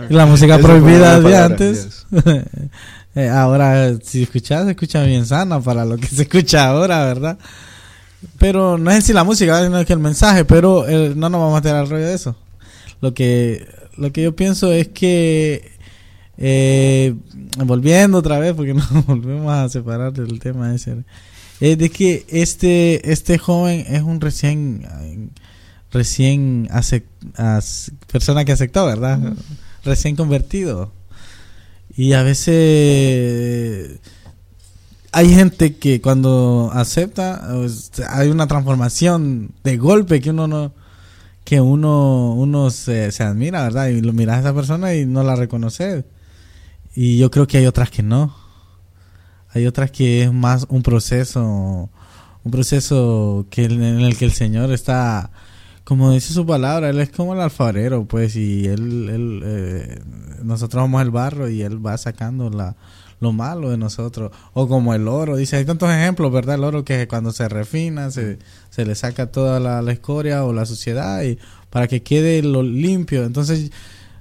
y 0.08 0.14
la 0.14 0.26
música 0.26 0.58
prohibida 0.58 1.16
de 1.16 1.22
palabra, 1.24 1.44
antes. 1.46 2.06
Eh, 3.16 3.28
ahora, 3.28 3.98
si 4.00 4.22
escuchas, 4.22 4.64
se 4.64 4.70
escucha 4.70 5.02
bien 5.02 5.26
sana 5.26 5.60
para 5.60 5.84
lo 5.84 5.98
que 5.98 6.06
se 6.06 6.22
escucha 6.22 6.68
ahora, 6.68 7.04
¿verdad? 7.04 7.36
Pero 8.38 8.78
no 8.78 8.90
es 8.92 8.98
en 8.98 9.02
sí 9.02 9.12
la 9.12 9.24
música, 9.24 9.68
no 9.68 9.80
es 9.80 9.86
que 9.86 9.92
el 9.92 9.98
mensaje, 9.98 10.44
pero 10.44 10.88
eh, 10.88 11.12
no 11.16 11.28
nos 11.28 11.40
vamos 11.40 11.52
a 11.52 11.60
meter 11.60 11.74
al 11.74 11.90
rollo 11.90 12.06
de 12.06 12.14
eso. 12.14 12.36
Lo 13.00 13.12
que, 13.12 13.66
lo 13.96 14.12
que 14.12 14.22
yo 14.22 14.36
pienso 14.36 14.72
es 14.72 14.86
que, 14.88 15.72
eh, 16.38 17.16
volviendo 17.56 18.18
otra 18.18 18.38
vez, 18.38 18.54
porque 18.54 18.72
nos 18.74 19.04
volvemos 19.04 19.52
a 19.52 19.68
separar 19.68 20.12
del 20.12 20.38
tema 20.38 20.72
ese, 20.72 21.04
es 21.70 21.78
de 21.78 21.90
que 21.90 22.26
este, 22.28 23.12
este 23.12 23.38
joven 23.38 23.84
es 23.88 24.02
un 24.02 24.20
recién, 24.20 24.84
eh, 25.02 25.28
recién 25.92 26.66
acep- 26.70 27.04
as- 27.36 27.92
persona 28.10 28.44
que 28.44 28.52
aceptó, 28.52 28.84
¿verdad? 28.86 29.34
Recién 29.84 30.16
convertido. 30.16 30.92
Y 31.96 32.14
a 32.14 32.22
veces 32.22 34.00
hay 35.12 35.34
gente 35.34 35.76
que 35.76 36.00
cuando 36.00 36.70
acepta 36.72 37.46
sea, 37.68 38.16
hay 38.18 38.28
una 38.28 38.46
transformación 38.46 39.50
de 39.62 39.76
golpe 39.76 40.20
que 40.20 40.30
uno 40.30 40.48
no 40.48 40.72
que 41.44 41.60
uno 41.60 42.32
uno 42.34 42.70
se, 42.70 43.12
se 43.12 43.22
admira, 43.22 43.62
¿verdad? 43.62 43.88
Y 43.88 44.00
lo 44.00 44.12
miras 44.12 44.38
a 44.38 44.40
esa 44.40 44.54
persona 44.54 44.94
y 44.94 45.06
no 45.06 45.22
la 45.22 45.36
reconoces. 45.36 46.04
Y 46.94 47.18
yo 47.18 47.30
creo 47.30 47.46
que 47.46 47.58
hay 47.58 47.66
otras 47.66 47.90
que 47.90 48.02
no. 48.02 48.34
Hay 49.54 49.66
otras 49.66 49.90
que 49.90 50.24
es 50.24 50.32
más 50.32 50.66
un 50.68 50.82
proceso 50.82 51.90
un 52.44 52.50
proceso 52.50 53.46
que 53.50 53.64
en 53.64 54.00
el 54.00 54.16
que 54.16 54.24
el 54.24 54.32
Señor 54.32 54.72
está 54.72 55.30
como 55.84 56.12
dice 56.12 56.32
su 56.32 56.46
palabra, 56.46 56.90
él 56.90 57.00
es 57.00 57.10
como 57.10 57.34
el 57.34 57.40
alfarero, 57.40 58.04
pues, 58.04 58.36
y 58.36 58.66
él, 58.66 59.08
él 59.08 59.42
eh, 59.44 60.00
nosotros 60.42 60.82
somos 60.82 61.02
el 61.02 61.10
barro 61.10 61.48
y 61.48 61.62
él 61.62 61.84
va 61.84 61.98
sacando 61.98 62.50
la, 62.50 62.76
lo 63.20 63.32
malo 63.32 63.70
de 63.70 63.76
nosotros. 63.76 64.30
O 64.54 64.68
como 64.68 64.94
el 64.94 65.08
oro, 65.08 65.36
dice, 65.36 65.56
hay 65.56 65.64
tantos 65.64 65.90
ejemplos, 65.90 66.32
¿verdad? 66.32 66.54
El 66.54 66.64
oro 66.64 66.84
que 66.84 67.08
cuando 67.08 67.32
se 67.32 67.48
refina, 67.48 68.10
se, 68.10 68.38
se 68.70 68.86
le 68.86 68.94
saca 68.94 69.26
toda 69.32 69.58
la, 69.58 69.82
la 69.82 69.92
escoria 69.92 70.44
o 70.44 70.52
la 70.52 70.66
suciedad 70.66 71.22
y 71.24 71.38
para 71.68 71.88
que 71.88 72.02
quede 72.02 72.42
lo 72.42 72.62
limpio. 72.62 73.24
Entonces, 73.24 73.72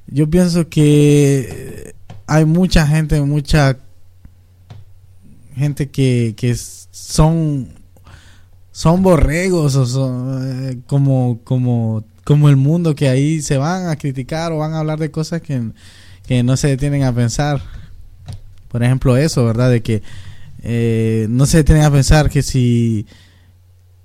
yo 0.08 0.30
pienso 0.30 0.68
que 0.68 1.94
hay 2.26 2.46
mucha 2.46 2.88
gente, 2.88 3.22
mucha 3.22 3.78
gente 5.56 5.90
que, 5.90 6.34
que 6.38 6.56
son 6.56 7.70
son 8.72 9.04
borregos 9.04 9.76
o 9.76 9.86
son 9.86 10.70
eh, 10.70 10.78
como 10.88 11.40
como 11.44 12.04
como 12.24 12.50
el 12.50 12.56
mundo 12.56 12.96
que 12.96 13.10
ahí 13.10 13.42
se 13.42 13.58
van 13.58 13.88
a 13.88 13.96
criticar 13.96 14.52
o 14.52 14.58
van 14.58 14.74
a 14.74 14.80
hablar 14.80 15.00
de 15.00 15.12
cosas 15.12 15.42
que, 15.42 15.72
que 16.26 16.44
no 16.44 16.56
se 16.56 16.68
detienen 16.68 17.04
a 17.04 17.14
pensar. 17.14 17.62
Por 18.70 18.84
ejemplo 18.84 19.18
eso 19.18 19.46
verdad 19.46 19.70
de 19.70 19.82
que 19.82 20.02
eh, 20.64 21.28
no 21.30 21.46
se 21.46 21.58
detienen 21.58 21.84
a 21.84 21.92
pensar 21.92 22.30
que 22.30 22.42
si 22.42 23.06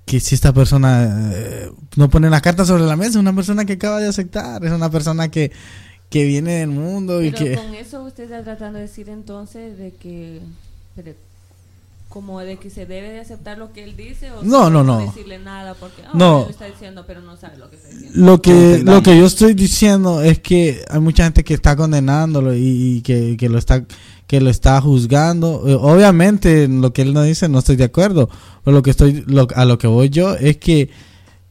que 0.05 0.19
si 0.21 0.35
esta 0.35 0.53
persona 0.53 1.31
eh, 1.33 1.69
no 1.97 2.09
pone 2.09 2.29
las 2.29 2.41
cartas 2.41 2.67
sobre 2.67 2.83
la 2.83 2.95
mesa, 2.95 3.11
es 3.11 3.15
una 3.17 3.35
persona 3.35 3.65
que 3.65 3.73
acaba 3.73 3.99
de 3.99 4.07
aceptar, 4.07 4.63
es 4.63 4.71
una 4.71 4.89
persona 4.89 5.29
que, 5.29 5.51
que 6.09 6.23
viene 6.23 6.59
del 6.59 6.69
mundo 6.69 7.21
y 7.21 7.31
Pero 7.31 7.43
que... 7.43 7.55
con 7.55 7.75
eso 7.75 8.03
usted 8.03 8.23
está 8.23 8.41
tratando 8.41 8.77
de 8.77 8.85
decir 8.85 9.09
entonces 9.09 9.77
de 9.77 9.91
que 9.91 10.39
como 12.09 12.39
de 12.39 12.57
que 12.57 12.69
se 12.69 12.85
debe 12.85 13.09
de 13.11 13.19
aceptar 13.19 13.57
lo 13.57 13.73
que 13.73 13.83
él 13.83 13.95
dice 13.97 14.31
o 14.31 14.41
No, 14.43 14.69
no, 14.69 14.83
no. 14.83 14.99
decirle 15.01 15.39
nada 15.39 15.73
porque 15.75 16.01
ah, 16.05 16.11
No. 16.13 16.39
él 16.39 16.43
lo 16.45 16.49
está 16.51 16.65
diciendo 16.65 17.03
pero 17.05 17.21
no 17.21 17.35
sabe 17.37 17.57
lo 17.57 17.69
que 17.69 17.75
está 17.75 17.89
diciendo. 17.89 18.25
Lo 18.25 18.41
que, 18.41 18.81
lo 18.83 19.03
que 19.03 19.17
yo 19.17 19.25
estoy 19.25 19.53
diciendo 19.53 20.21
es 20.21 20.39
que 20.39 20.81
hay 20.89 20.99
mucha 20.99 21.25
gente 21.25 21.43
que 21.43 21.53
está 21.53 21.75
condenándolo 21.75 22.55
y, 22.55 22.97
y 22.97 23.01
que, 23.01 23.35
que 23.37 23.49
lo 23.49 23.57
está 23.57 23.83
que 24.25 24.41
lo 24.41 24.49
está 24.49 24.81
juzgando. 24.81 25.63
Eh, 25.67 25.77
Obviamente, 25.79 26.63
en 26.65 26.81
lo 26.81 26.91
que 26.91 27.01
él 27.01 27.13
no 27.13 27.23
dice 27.23 27.47
no 27.49 27.59
estoy 27.59 27.75
de 27.77 27.85
acuerdo. 27.85 28.29
Pero 28.63 28.75
lo 28.75 28.83
que 28.83 28.89
estoy 28.91 29.23
lo- 29.27 29.47
a 29.55 29.63
lo 29.65 29.77
que 29.77 29.87
voy 29.87 30.09
yo 30.09 30.35
es 30.35 30.57
que 30.57 30.89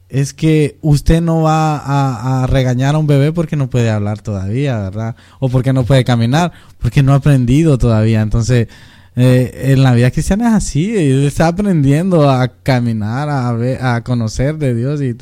es 0.09 0.33
que 0.35 0.79
usted 0.83 1.21
no 1.21 1.43
va 1.43 1.79
a, 1.79 2.43
a 2.45 2.47
regañar 2.47 2.95
a 2.95 2.99
un 2.99 3.07
bebé 3.09 3.33
porque 3.33 3.57
no 3.57 3.69
puede 3.69 3.91
hablar 3.91 4.21
todavía, 4.23 4.79
¿verdad? 4.79 5.17
O 5.41 5.49
porque 5.49 5.73
no 5.73 5.85
puede 5.85 6.05
caminar, 6.05 6.53
porque 6.79 7.03
no 7.03 7.13
ha 7.13 7.17
aprendido 7.17 7.77
todavía. 7.77 8.21
Entonces, 8.23 8.69
eh, 9.17 9.73
en 9.73 9.83
la 9.83 9.95
vida 9.95 10.11
cristiana 10.11 10.49
es 10.51 10.55
así, 10.55 10.95
él 10.97 11.25
está 11.25 11.49
aprendiendo 11.49 12.31
a 12.31 12.49
caminar, 12.49 13.29
a 13.31 13.51
ver, 13.53 13.83
a 13.83 14.03
conocer 14.05 14.59
de 14.59 14.75
Dios 14.75 15.01
y 15.03 15.17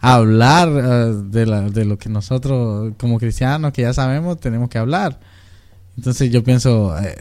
a 0.00 0.14
hablar 0.14 0.68
eh, 0.68 1.14
de, 1.30 1.46
la- 1.46 1.62
de 1.70 1.84
lo 1.84 1.98
que 1.98 2.08
nosotros 2.08 2.92
como 2.98 3.18
cristianos 3.18 3.72
que 3.72 3.82
ya 3.82 3.92
sabemos 3.94 4.38
tenemos 4.38 4.68
que 4.68 4.78
hablar. 4.78 5.18
Entonces 5.96 6.30
yo 6.30 6.44
pienso, 6.44 6.96
eh, 6.98 7.16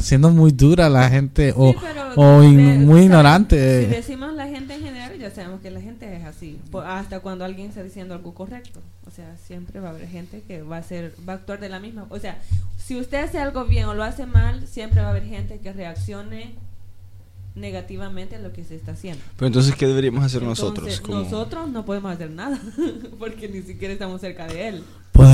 siendo 0.00 0.30
muy 0.30 0.52
dura 0.52 0.88
la 0.88 1.10
gente 1.10 1.52
o, 1.54 1.72
Sí, 1.72 1.76
pero, 1.82 2.02
o 2.38 2.42
in- 2.42 2.86
muy 2.86 3.02
ignorante. 3.02 3.86
Si 3.88 3.94
decimos 3.94 4.32
la 4.34 4.46
gente 4.46 4.74
en 4.74 4.80
general, 4.82 4.99
ya 5.20 5.30
sabemos 5.30 5.60
que 5.60 5.70
la 5.70 5.80
gente 5.80 6.16
es 6.16 6.24
así. 6.24 6.58
Hasta 6.84 7.20
cuando 7.20 7.44
alguien 7.44 7.68
está 7.68 7.82
diciendo 7.82 8.14
algo 8.14 8.34
correcto. 8.34 8.80
O 9.06 9.10
sea, 9.10 9.36
siempre 9.36 9.80
va 9.80 9.88
a 9.88 9.90
haber 9.90 10.08
gente 10.08 10.42
que 10.46 10.62
va 10.62 10.78
a 10.78 10.82
ser, 10.82 11.14
va 11.28 11.34
a 11.34 11.36
actuar 11.36 11.60
de 11.60 11.68
la 11.68 11.80
misma. 11.80 12.06
O 12.10 12.18
sea, 12.18 12.40
si 12.78 12.98
usted 12.98 13.24
hace 13.24 13.38
algo 13.38 13.64
bien 13.64 13.86
o 13.86 13.94
lo 13.94 14.02
hace 14.02 14.26
mal, 14.26 14.66
siempre 14.66 15.00
va 15.00 15.08
a 15.08 15.10
haber 15.10 15.24
gente 15.24 15.58
que 15.58 15.72
reaccione 15.72 16.54
negativamente 17.54 18.36
a 18.36 18.38
lo 18.38 18.52
que 18.52 18.64
se 18.64 18.76
está 18.76 18.92
haciendo. 18.92 19.22
Pero 19.36 19.48
entonces, 19.48 19.74
¿qué 19.74 19.86
deberíamos 19.86 20.24
hacer 20.24 20.42
Entonces, 20.42 20.64
nosotros? 20.64 21.08
Nosotros 21.08 21.68
no 21.68 21.84
podemos 21.84 22.12
hacer 22.12 22.30
nada 22.30 22.60
porque 23.18 23.48
ni 23.48 23.62
siquiera 23.62 23.92
estamos 23.92 24.20
cerca 24.20 24.46
de 24.46 24.68
él. 24.68 24.84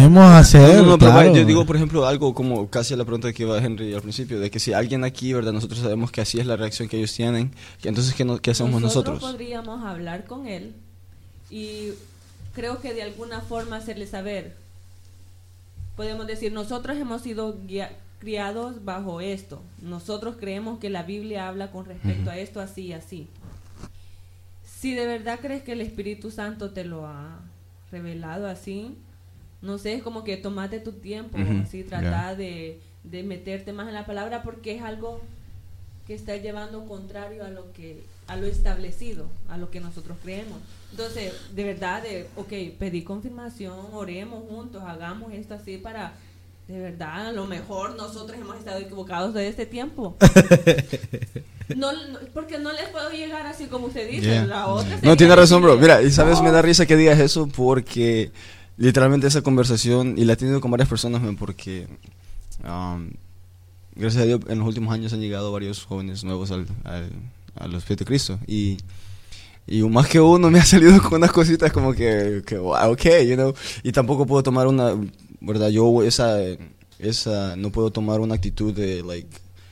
Podemos 0.09 0.33
hacer, 0.33 0.77
No, 0.77 0.83
no, 0.83 0.91
no, 0.93 0.99
pero 0.99 1.11
claro. 1.13 1.29
vaya, 1.31 1.41
yo 1.41 1.47
digo, 1.47 1.67
por 1.67 1.77
ejemplo, 1.77 2.07
algo 2.07 2.35
como 2.35 2.69
casi 2.71 2.95
a 2.95 2.97
la 2.97 3.05
pregunta 3.05 3.33
que 3.33 3.43
iba 3.43 3.59
Henry 3.59 3.93
al 3.95 4.03
principio, 4.03 4.39
de 4.41 4.51
que 4.51 4.59
si 4.61 4.73
alguien 4.73 5.05
aquí, 5.05 5.33
¿verdad? 5.33 5.53
Nosotros 5.53 5.81
sabemos 5.81 6.11
que 6.13 6.21
así 6.21 6.39
es 6.41 6.47
la 6.47 6.57
reacción 6.57 6.89
que 6.89 6.97
ellos 6.99 7.13
tienen, 7.15 7.53
que 7.81 7.89
entonces, 7.89 8.15
¿qué, 8.15 8.25
no- 8.25 8.39
qué 8.39 8.51
hacemos 8.53 8.81
nosotros? 8.81 9.21
podríamos 9.21 9.85
hablar 9.85 10.25
con 10.25 10.47
él 10.47 10.75
y 11.51 11.91
creo 12.55 12.81
que 12.81 12.95
de 12.95 13.03
alguna 13.03 13.41
forma 13.41 13.77
hacerle 13.77 14.07
saber. 14.07 14.57
Podemos 15.97 16.27
decir, 16.27 16.53
nosotros 16.53 16.97
hemos 16.99 17.23
sido 17.23 17.57
guia- 17.67 17.93
criados 18.19 18.85
bajo 18.85 19.21
esto. 19.21 19.63
Nosotros 19.83 20.37
creemos 20.39 20.79
que 20.79 20.91
la 20.91 21.03
Biblia 21.03 21.49
habla 21.49 21.71
con 21.71 21.85
respecto 21.87 22.31
a 22.31 22.39
esto 22.39 22.61
así 22.61 22.83
y 22.87 22.93
así. 22.93 23.29
Si 24.79 24.95
de 24.95 25.07
verdad 25.07 25.39
crees 25.41 25.63
que 25.63 25.73
el 25.73 25.81
Espíritu 25.81 26.31
Santo 26.31 26.71
te 26.71 26.85
lo 26.85 27.07
ha 27.07 27.41
revelado 27.91 28.47
así, 28.47 28.95
no 29.67 29.79
sé, 29.79 29.95
es 29.95 30.03
como 30.03 30.25
que 30.25 30.37
tomate 30.37 30.81
tu 30.81 30.93
tiempo, 30.93 31.37
así, 31.63 31.83
trata 31.83 32.35
de, 32.35 32.81
de 33.05 33.23
meterte 33.23 33.73
más 33.73 33.89
en 33.89 33.95
la 33.95 34.07
palabra 34.07 34.43
porque 34.43 34.77
es 34.77 34.83
algo 34.83 35.21
que 36.07 36.15
está 36.15 36.37
llevando 36.37 36.87
contrario 36.87 37.45
a 37.45 37.51
lo 37.51 37.73
que 37.73 38.05
a 38.29 38.37
lo 38.37 38.47
establecido, 38.47 39.27
a 39.49 39.57
lo 39.57 39.71
que 39.71 39.81
nosotros 39.81 40.17
creemos. 40.23 40.59
Entonces, 40.91 41.33
de 41.55 41.65
verdad, 41.65 42.03
de, 42.03 42.27
ok, 42.37 42.79
pedí 42.79 43.03
confirmación, 43.03 43.77
oremos 43.93 44.45
juntos, 44.49 44.83
hagamos 44.85 45.33
esto 45.33 45.55
así 45.55 45.79
para, 45.79 46.13
de 46.67 46.79
verdad, 46.79 47.29
a 47.29 47.33
lo 47.33 47.47
mejor 47.47 47.97
nosotros 47.97 48.39
hemos 48.39 48.57
estado 48.57 48.81
equivocados 48.81 49.35
de 49.35 49.49
este 49.49 49.67
tiempo. 49.67 50.17
No, 51.75 51.93
no, 51.93 52.21
porque 52.33 52.59
no 52.59 52.73
les 52.73 52.89
puedo 52.91 53.11
llegar 53.11 53.45
así 53.47 53.67
como 53.67 53.89
usted 53.89 54.09
dice. 54.09 54.27
Yeah. 54.27 54.47
La 54.47 54.69
otra 54.69 54.99
No, 55.03 55.17
tiene 55.17 55.35
razón, 55.35 55.63
bro. 55.63 55.77
Mira, 55.77 56.01
y 56.01 56.13
sabes, 56.13 56.41
me 56.41 56.53
da 56.53 56.63
risa 56.63 56.87
que 56.87 56.97
digas 56.97 57.19
eso 57.19 57.49
porque 57.49 58.31
literalmente 58.77 59.27
esa 59.27 59.43
conversación, 59.43 60.15
y 60.17 60.25
la 60.25 60.35
he 60.35 60.37
tenido 60.37 60.61
con 60.61 60.71
varias 60.71 60.89
personas, 60.89 61.23
man, 61.23 61.37
porque 61.37 61.87
um, 62.65 63.11
gracias 63.95 64.23
a 64.23 64.27
Dios 64.27 64.41
en 64.49 64.59
los 64.59 64.69
últimos 64.69 64.93
años 64.93 65.13
han 65.13 65.21
llegado 65.21 65.51
varios 65.53 65.85
jóvenes 65.85 66.25
nuevos 66.25 66.51
al, 66.51 66.67
al, 66.85 67.11
a 67.57 67.67
los 67.67 67.85
pies 67.85 67.99
de 67.99 68.05
Cristo. 68.05 68.39
Y, 68.47 68.79
y 69.67 69.83
más 69.83 70.09
que 70.09 70.21
uno 70.21 70.51
me 70.51 70.61
ha 70.61 70.65
salido 70.67 71.01
con 71.03 71.15
unas 71.15 71.33
cositas 71.33 71.73
como 71.73 71.93
que, 71.93 72.43
que 72.47 72.59
wow, 72.59 72.93
ok, 72.93 73.05
you 73.27 73.35
know. 73.35 73.55
Y 73.83 73.93
tampoco 73.93 74.27
puedo 74.27 74.43
tomar 74.43 74.67
una, 74.67 74.95
¿verdad? 75.41 75.69
Yo 75.69 76.03
esa, 76.03 76.39
esa, 76.99 77.57
no 77.57 77.71
puedo 77.71 77.91
tomar 77.91 78.21
una 78.21 78.35
actitud 78.35 78.73
de, 78.73 79.03
like, 79.03 79.29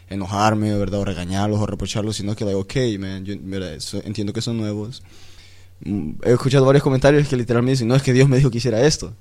enojarme, 0.09 0.77
¿verdad? 0.77 1.01
O 1.01 1.05
regañarlos 1.05 1.61
o 1.61 1.67
reprocharlos, 1.67 2.17
sino 2.17 2.35
que, 2.35 2.45
like, 2.45 2.57
ok, 2.57 3.01
man, 3.01 3.25
yo, 3.25 3.35
mira, 3.41 3.77
entiendo 4.05 4.33
que 4.33 4.41
son 4.41 4.57
nuevos. 4.57 5.03
He 5.85 6.33
escuchado 6.33 6.65
varios 6.65 6.83
comentarios 6.83 7.29
que 7.29 7.37
literalmente 7.37 7.73
dicen, 7.73 7.89
no, 7.89 7.95
es 7.95 8.03
que 8.03 8.13
Dios 8.13 8.29
me 8.29 8.37
dijo 8.37 8.51
que 8.51 8.59
hiciera 8.59 8.85
esto. 8.85 9.15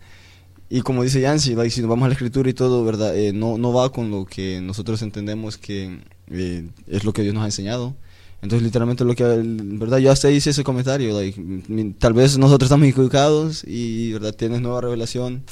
Y 0.70 0.82
como 0.82 1.04
dice 1.04 1.22
Yancy, 1.22 1.56
like, 1.56 1.70
si 1.70 1.82
nos 1.82 1.90
vamos 1.90 2.06
a 2.06 2.08
la 2.08 2.14
escritura 2.14 2.50
y 2.50 2.54
todo, 2.54 2.84
¿verdad? 2.84 3.16
Eh, 3.16 3.34
no, 3.34 3.58
no 3.58 3.74
va 3.74 3.92
con 3.92 4.10
lo 4.10 4.26
que 4.26 4.60
nosotros 4.62 5.02
entendemos 5.02 5.58
que 5.58 6.00
eh, 6.32 6.68
es 6.88 7.04
lo 7.04 7.14
que 7.14 7.22
Dios 7.22 7.34
nos 7.34 7.44
ha 7.44 7.48
enseñado. 7.48 7.96
Entonces, 8.42 8.64
literalmente, 8.64 9.06
lo 9.06 9.16
que, 9.16 9.24
¿verdad? 9.24 10.00
Yo 10.00 10.12
hasta 10.12 10.32
hice 10.32 10.50
ese 10.50 10.64
comentario, 10.64 11.16
like, 11.18 11.96
tal 12.00 12.14
vez 12.14 12.38
nosotros 12.38 12.68
estamos 12.68 12.88
equivocados 12.88 13.64
y, 13.66 14.14
¿verdad? 14.14 14.34
Tienes 14.34 14.62
nueva 14.62 14.82
revelación. 14.82 15.44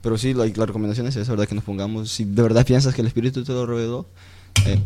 Pero 0.00 0.18
sí, 0.18 0.34
like, 0.34 0.58
la 0.58 0.66
recomendación 0.66 1.06
es 1.06 1.16
esa, 1.16 1.30
¿verdad? 1.32 1.46
Que 1.46 1.54
nos 1.54 1.64
pongamos, 1.64 2.10
si 2.10 2.24
de 2.24 2.42
verdad 2.42 2.66
piensas 2.66 2.94
que 2.94 3.02
el 3.02 3.06
Espíritu 3.06 3.44
te 3.44 3.52
lo 3.52 3.66
reveló, 3.66 4.06
eh, 4.66 4.80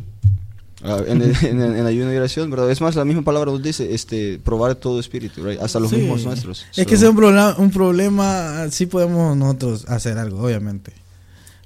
ah, 0.87 1.03
en, 1.07 1.22
el- 1.22 1.37
en, 1.44 1.61
el- 1.61 1.77
en 1.77 1.87
ayuno 1.87 2.12
y 2.12 2.16
oración, 2.16 2.51
¿verdad? 2.51 2.70
Es 2.70 2.81
más, 2.81 2.94
la 2.96 3.05
misma 3.05 3.22
palabra 3.22 3.51
nos 3.53 3.62
dice, 3.62 3.94
este, 3.94 4.38
probar 4.42 4.75
todo 4.77 4.99
espíritu, 5.01 5.44
right? 5.44 5.61
Hasta 5.61 5.81
los 5.81 5.90
Sí. 5.90 5.96
mismos 5.96 6.25
nuestros. 6.25 6.64
Es 6.70 6.77
So- 6.85 6.87
que 6.87 6.94
ese 6.94 7.05
es 7.05 7.11
un 7.11 7.16
problema, 7.16 7.55
un 7.59 7.70
problema, 7.70 8.66
sí 8.70 8.87
podemos 8.87 9.37
nosotros 9.37 9.85
hacer 9.88 10.16
algo, 10.18 10.42
obviamente. 10.42 10.92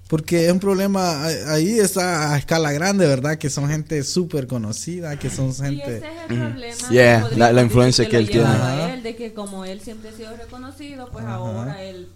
Porque 0.09 0.47
es 0.47 0.53
un 0.53 0.59
problema, 0.59 1.25
ahí- 1.53 1.79
está 1.79 2.33
a 2.33 2.39
escala 2.39 2.73
grande, 2.73 3.07
¿verdad? 3.07 3.39
Que 3.39 3.49
son 3.49 3.69
gente 3.69 4.03
súper 4.03 4.49
conocida, 4.49 5.17
que 5.17 5.31
son 5.31 5.47
Y 5.49 5.51
ese 5.51 5.65
gente... 5.65 5.97
es 5.99 6.03
el 6.31 6.37
problema. 6.39 6.89
Yeah, 6.91 7.29
que 7.29 7.37
la- 7.37 7.53
la 7.53 7.63
influencia 7.63 8.05
decir 8.05 8.11
que 8.11 8.25
él 8.25 8.29
tiene. 8.31 8.95
él, 8.95 9.03
de 9.05 9.15
que 9.15 9.33
como 9.33 9.65
él 9.65 9.81
siempre 9.81 10.09
ha 10.11 10.13
sido 10.13 10.37
reconocido, 10.37 11.09
pues 11.13 11.25
Ajá. 11.25 11.35
ahora 11.35 11.81
él, 11.85 12.09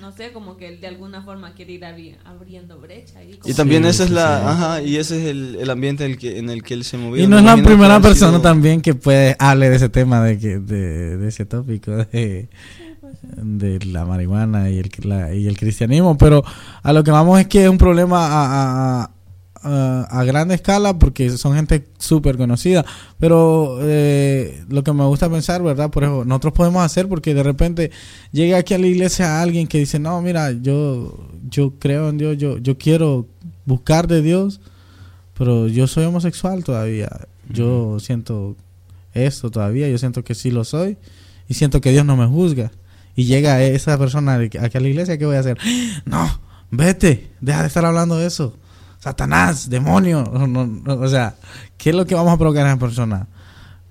no 0.00 0.12
sé, 0.12 0.32
como 0.32 0.56
que 0.56 0.68
él 0.68 0.80
de 0.80 0.86
alguna 0.86 1.22
forma 1.22 1.54
quiere 1.54 1.72
ir 1.72 1.80
abri- 1.82 2.16
abriendo 2.24 2.78
brecha. 2.78 3.18
ahí, 3.18 3.36
como 3.38 3.50
Y 3.52 3.54
también 3.54 3.82
Sí, 3.84 3.90
esa 3.90 4.04
es 4.04 4.10
la, 4.10 4.38
sí. 4.38 4.44
ajá, 4.46 4.82
y 4.82 4.96
ese 4.96 5.20
es 5.22 5.26
el, 5.30 5.56
el 5.60 5.70
ambiente 5.70 6.04
en 6.04 6.12
el 6.12 6.18
que, 6.18 6.38
en 6.38 6.50
el 6.50 6.62
que 6.62 6.74
él 6.74 6.84
se 6.84 6.96
movía. 6.98 7.24
Y 7.24 7.26
no 7.26 7.38
es 7.38 7.44
la 7.44 7.56
primera 7.56 8.00
persona 8.00 8.32
sido- 8.32 8.42
también 8.42 8.80
que 8.80 8.94
puede 8.94 9.36
hable 9.38 9.70
de 9.70 9.76
ese 9.76 9.88
tema, 9.88 10.22
de, 10.22 10.38
que, 10.38 10.58
de, 10.58 11.16
de 11.16 11.28
ese 11.28 11.44
tópico, 11.46 11.90
de, 11.92 12.48
de 13.36 13.78
la 13.86 14.04
marihuana 14.04 14.70
y 14.70 14.78
el, 14.78 14.90
la- 15.02 15.34
y 15.34 15.46
el 15.46 15.56
cristianismo. 15.58 16.16
Pero 16.18 16.42
a 16.82 16.92
lo 16.92 17.02
que 17.04 17.10
vamos 17.10 17.38
es 17.40 17.46
que 17.46 17.64
es 17.64 17.70
un 17.70 17.78
problema 17.78 18.26
a, 18.26 18.44
a, 18.44 19.02
a, 19.04 19.10
a 19.62 20.24
gran 20.24 20.50
escala 20.50 20.98
porque 20.98 21.30
son 21.30 21.54
gente 21.54 21.86
súper 21.98 22.36
conocida. 22.36 22.84
Pero 23.18 23.78
eh, 23.82 24.64
lo 24.68 24.84
que 24.84 24.92
me 24.92 25.04
gusta 25.04 25.28
pensar, 25.28 25.62
¿verdad? 25.62 25.90
Por 25.90 26.04
eso 26.04 26.24
nosotros 26.24 26.52
podemos 26.54 26.82
hacer 26.82 27.08
porque 27.08 27.34
de 27.34 27.42
repente 27.42 27.90
llega 28.32 28.58
aquí 28.58 28.74
a 28.74 28.78
la 28.78 28.86
iglesia 28.86 29.40
alguien 29.42 29.66
que 29.66 29.78
dice, 29.78 29.98
no, 29.98 30.20
mira, 30.22 30.52
yo, 30.52 31.28
yo 31.48 31.74
creo 31.78 32.08
en 32.08 32.18
Dios, 32.18 32.36
yo, 32.38 32.58
yo 32.58 32.78
quiero 32.78 33.26
buscar 33.64 34.06
de 34.06 34.22
Dios 34.22 34.60
pero 35.38 35.68
yo 35.68 35.86
soy 35.86 36.04
homosexual 36.04 36.64
todavía. 36.64 37.08
Yo 37.48 38.00
siento 38.00 38.56
esto 39.14 39.50
todavía, 39.50 39.88
yo 39.88 39.96
siento 39.96 40.24
que 40.24 40.34
sí 40.34 40.50
lo 40.50 40.64
soy 40.64 40.98
y 41.48 41.54
siento 41.54 41.80
que 41.80 41.92
Dios 41.92 42.04
no 42.04 42.16
me 42.16 42.26
juzga. 42.26 42.72
Y 43.14 43.24
llega 43.24 43.62
esa 43.62 43.96
persona 43.96 44.34
aquí 44.34 44.58
a 44.58 44.80
la 44.80 44.88
iglesia, 44.88 45.16
¿qué 45.16 45.24
voy 45.24 45.36
a 45.36 45.40
hacer? 45.40 45.56
No, 46.04 46.28
vete, 46.70 47.30
deja 47.40 47.62
de 47.62 47.68
estar 47.68 47.84
hablando 47.84 48.18
de 48.18 48.26
eso. 48.26 48.56
Satanás, 48.98 49.70
demonio. 49.70 50.24
No, 50.24 50.94
o 50.94 51.08
sea, 51.08 51.36
¿qué 51.76 51.90
es 51.90 51.96
lo 51.96 52.06
que 52.06 52.14
vamos 52.14 52.32
a 52.32 52.38
provocar 52.38 52.66
a 52.66 52.70
esa 52.70 52.78
persona? 52.78 53.28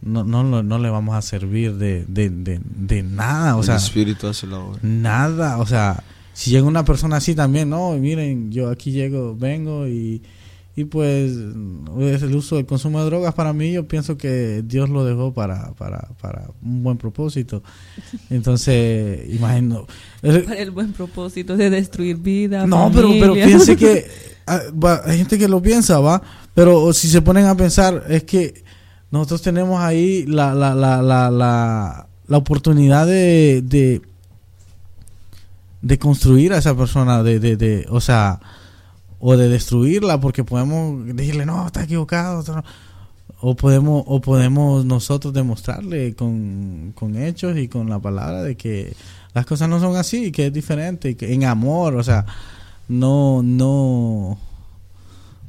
No, 0.01 0.23
no, 0.23 0.43
no, 0.43 0.79
le 0.79 0.89
vamos 0.89 1.15
a 1.15 1.21
servir 1.21 1.75
de, 1.75 2.05
de, 2.07 2.29
de, 2.29 2.61
de 2.63 3.03
nada. 3.03 3.55
O 3.55 3.63
sea, 3.63 3.75
el 3.75 3.81
espíritu 3.81 4.27
hace 4.27 4.45
la 4.47 4.59
obra. 4.59 4.79
Nada, 4.83 5.57
o 5.57 5.65
sea, 5.65 6.03
si 6.33 6.51
llega 6.51 6.67
una 6.67 6.85
persona 6.85 7.17
así 7.17 7.33
también, 7.33 7.69
no, 7.69 7.93
miren, 7.93 8.51
yo 8.51 8.69
aquí 8.69 8.91
llego, 8.91 9.35
vengo 9.35 9.87
y, 9.87 10.21
y 10.75 10.83
pues 10.85 11.31
es 11.31 12.21
el 12.21 12.35
uso 12.35 12.57
del 12.57 12.67
consumo 12.67 12.99
de 12.99 13.05
drogas 13.07 13.33
para 13.33 13.53
mí, 13.53 13.71
yo 13.71 13.87
pienso 13.87 14.17
que 14.17 14.61
Dios 14.63 14.89
lo 14.89 15.03
dejó 15.03 15.33
para, 15.33 15.71
para, 15.73 16.09
para 16.21 16.51
un 16.61 16.83
buen 16.83 16.97
propósito. 16.97 17.63
Entonces, 18.29 19.33
imagino. 19.33 19.87
Para 20.21 20.59
el 20.59 20.69
buen 20.69 20.93
propósito 20.93 21.57
de 21.57 21.71
destruir 21.71 22.17
vida. 22.17 22.67
No, 22.67 22.91
pero, 22.93 23.09
pero 23.19 23.33
fíjense 23.33 23.75
que 23.75 24.05
hay 25.05 25.17
gente 25.17 25.37
que 25.37 25.47
lo 25.47 25.61
piensa, 25.61 25.99
¿va? 25.99 26.21
Pero 26.53 26.93
si 26.93 27.07
se 27.09 27.21
ponen 27.21 27.45
a 27.45 27.55
pensar, 27.55 28.05
es 28.09 28.23
que 28.23 28.63
nosotros 29.11 29.41
tenemos 29.41 29.79
ahí 29.81 30.25
la, 30.25 30.53
la, 30.55 30.73
la, 30.73 31.01
la, 31.01 31.29
la, 31.29 32.07
la 32.27 32.37
oportunidad 32.37 33.05
de, 33.05 33.61
de, 33.63 34.01
de 35.81 35.99
construir 35.99 36.53
a 36.53 36.57
esa 36.57 36.75
persona, 36.75 37.23
de, 37.23 37.39
de, 37.39 37.57
de, 37.57 37.85
o 37.89 38.01
sea, 38.01 38.39
o 39.19 39.35
de 39.35 39.49
destruirla, 39.49 40.19
porque 40.19 40.43
podemos 40.43 41.05
decirle, 41.15 41.45
no, 41.45 41.65
está 41.67 41.83
equivocado, 41.83 42.39
esto 42.39 42.55
no". 42.55 42.63
o 43.41 43.55
podemos, 43.55 44.03
o 44.07 44.21
podemos 44.21 44.85
nosotros 44.85 45.33
demostrarle 45.33 46.15
con, 46.15 46.93
con 46.95 47.15
hechos 47.15 47.57
y 47.57 47.67
con 47.67 47.89
la 47.89 47.99
palabra 47.99 48.43
de 48.43 48.55
que 48.55 48.95
las 49.33 49.45
cosas 49.45 49.69
no 49.69 49.79
son 49.79 49.95
así, 49.95 50.31
que 50.31 50.47
es 50.47 50.53
diferente, 50.53 51.15
que 51.15 51.33
en 51.33 51.43
amor, 51.45 51.95
o 51.95 52.03
sea, 52.03 52.25
no, 52.87 53.41
no, 53.43 54.37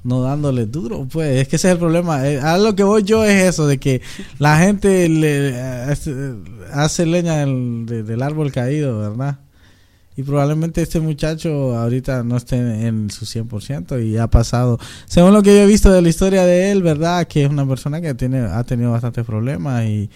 no 0.05 0.23
dándole 0.23 0.67
duro, 0.67 1.07
pues 1.11 1.41
es 1.43 1.49
que 1.49 1.57
ese 1.57 1.69
es 1.69 1.73
el 1.73 1.79
problema. 1.79 2.27
Eh, 2.29 2.41
A 2.41 2.59
lo 2.59 2.75
que 2.75 2.83
voy 2.83 3.03
yo 3.03 3.25
es 3.25 3.43
eso, 3.49 3.67
de 3.67 3.79
que 3.79 4.01
la 4.39 4.59
gente 4.59 5.09
le 5.09 5.51
eh, 5.51 5.61
hace, 5.91 6.15
hace 6.73 7.07
leña 7.07 7.39
del, 7.39 7.85
de- 7.87 8.03
del 8.03 8.23
árbol 8.23 8.53
caído, 8.53 8.99
¿verdad? 8.99 9.39
Y 10.17 10.25
probablemente 10.25 10.83
este 10.83 10.99
muchacho 10.99 11.77
ahorita 11.79 12.25
no 12.25 12.37
esté 12.39 12.57
en 12.89 13.09
su 13.09 13.25
100% 13.25 14.05
y 14.05 14.17
ha 14.17 14.27
pasado, 14.27 14.77
según 15.07 15.33
lo 15.33 15.45
que 15.45 15.55
yo 15.55 15.63
he 15.63 15.67
visto 15.67 15.93
de 15.93 16.03
la 16.03 16.09
historia 16.09 16.45
de 16.45 16.73
él, 16.73 16.83
¿verdad? 16.83 17.29
Que 17.29 17.45
es 17.45 17.51
una 17.51 17.65
persona 17.69 18.01
que 18.01 18.15
tiene 18.15 18.41
ha 18.41 18.65
tenido 18.65 18.91
bastantes 18.91 19.25
problemas 19.25 19.85
y, 19.85 20.11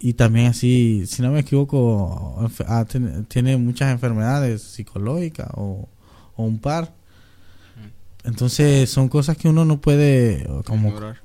y 0.00 0.14
también 0.14 0.46
así, 0.48 1.04
si 1.06 1.22
no 1.22 1.30
me 1.30 1.38
equivoco, 1.40 2.50
tiene 3.28 3.56
muchas 3.58 3.92
enfermedades 3.92 4.60
psicológicas 4.62 5.46
o, 5.54 5.88
o 6.36 6.44
un 6.44 6.58
par. 6.58 6.92
Entonces 8.24 8.88
son 8.90 9.08
cosas 9.08 9.36
que 9.36 9.48
uno 9.48 9.64
no 9.64 9.80
puede 9.80 10.46
como 10.64 10.88
Ignorar. 10.88 11.16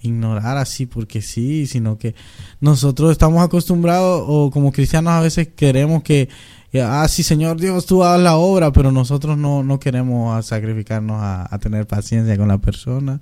ignorar 0.00 0.56
así 0.56 0.86
porque 0.86 1.20
sí, 1.20 1.66
sino 1.66 1.98
que 1.98 2.14
nosotros 2.60 3.12
estamos 3.12 3.42
acostumbrados 3.44 4.24
o 4.26 4.50
como 4.50 4.72
cristianos 4.72 5.12
a 5.12 5.20
veces 5.20 5.48
queremos 5.48 6.02
que, 6.02 6.28
que, 6.72 6.80
ah, 6.80 7.06
sí, 7.08 7.22
Señor 7.22 7.60
Dios, 7.60 7.84
tú 7.86 8.02
hagas 8.04 8.20
la 8.22 8.36
obra, 8.36 8.72
pero 8.72 8.90
nosotros 8.90 9.36
no, 9.36 9.62
no 9.62 9.78
queremos 9.78 10.34
a 10.36 10.42
sacrificarnos 10.42 11.20
a, 11.20 11.54
a 11.54 11.58
tener 11.58 11.86
paciencia 11.86 12.36
con 12.38 12.48
la 12.48 12.58
persona, 12.58 13.20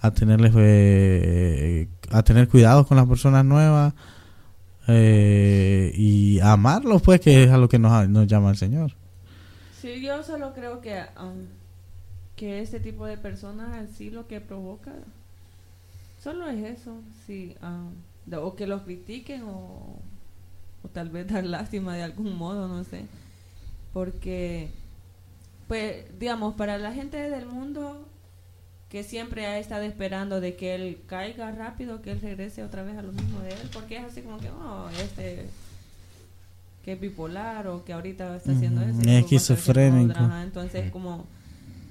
a 0.00 0.10
tenerles, 0.12 0.52
eh, 0.56 1.88
a 2.10 2.22
tener 2.24 2.48
cuidado 2.48 2.84
con 2.86 2.96
las 2.96 3.06
personas 3.06 3.44
nuevas 3.44 3.94
eh, 4.88 5.92
y 5.94 6.40
a 6.40 6.52
amarlos, 6.52 7.02
pues, 7.02 7.20
que 7.20 7.44
es 7.44 7.50
a 7.50 7.58
lo 7.58 7.68
que 7.68 7.78
nos, 7.78 8.08
nos 8.08 8.26
llama 8.26 8.50
el 8.50 8.56
Señor. 8.56 8.94
Sí, 9.82 10.00
yo 10.00 10.22
solo 10.22 10.54
creo 10.54 10.80
que, 10.80 10.94
um, 11.20 11.44
que 12.36 12.60
este 12.60 12.78
tipo 12.78 13.04
de 13.04 13.18
personas 13.18 13.76
así 13.90 14.10
lo 14.10 14.28
que 14.28 14.40
provoca 14.40 14.92
solo 16.22 16.46
es 16.48 16.78
eso, 16.78 17.00
sí, 17.26 17.56
um, 17.62 17.92
o 18.32 18.54
que 18.54 18.68
los 18.68 18.82
critiquen 18.82 19.42
o, 19.42 19.96
o 20.84 20.88
tal 20.92 21.08
vez 21.10 21.26
dar 21.32 21.44
lástima 21.44 21.96
de 21.96 22.04
algún 22.04 22.36
modo, 22.36 22.68
no 22.68 22.84
sé, 22.84 23.06
porque, 23.92 24.70
pues, 25.66 26.06
digamos, 26.16 26.54
para 26.54 26.78
la 26.78 26.92
gente 26.92 27.16
del 27.16 27.46
mundo 27.46 28.06
que 28.88 29.02
siempre 29.02 29.46
ha 29.46 29.58
estado 29.58 29.82
esperando 29.82 30.40
de 30.40 30.54
que 30.54 30.76
él 30.76 31.02
caiga 31.08 31.50
rápido, 31.50 32.02
que 32.02 32.12
él 32.12 32.20
regrese 32.20 32.62
otra 32.62 32.84
vez 32.84 32.96
a 32.98 33.02
lo 33.02 33.10
mismo 33.10 33.40
de 33.40 33.48
él, 33.48 33.70
porque 33.72 33.96
es 33.96 34.04
así 34.04 34.22
como 34.22 34.38
que, 34.38 34.48
oh, 34.48 34.88
este 34.90 35.48
que 36.84 36.92
es 36.92 37.00
bipolar 37.00 37.68
o 37.68 37.84
que 37.84 37.92
ahorita 37.92 38.36
está 38.36 38.52
haciendo 38.52 38.82
eso. 38.82 39.00
es 39.00 39.06
esquizofrénico. 39.06 40.18
entonces 40.42 40.90
como 40.90 41.26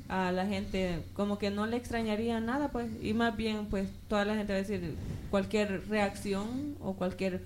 a 0.09 0.31
la 0.33 0.45
gente 0.45 1.03
como 1.13 1.37
que 1.37 1.49
no 1.49 1.65
le 1.65 1.77
extrañaría 1.77 2.39
nada 2.41 2.67
pues 2.67 2.89
y 3.01 3.13
más 3.13 3.35
bien 3.37 3.67
pues 3.67 3.89
toda 4.09 4.25
la 4.25 4.35
gente 4.35 4.51
va 4.51 4.59
a 4.59 4.61
decir 4.61 4.95
cualquier 5.29 5.87
reacción 5.87 6.75
o 6.81 6.93
cualquier 6.93 7.41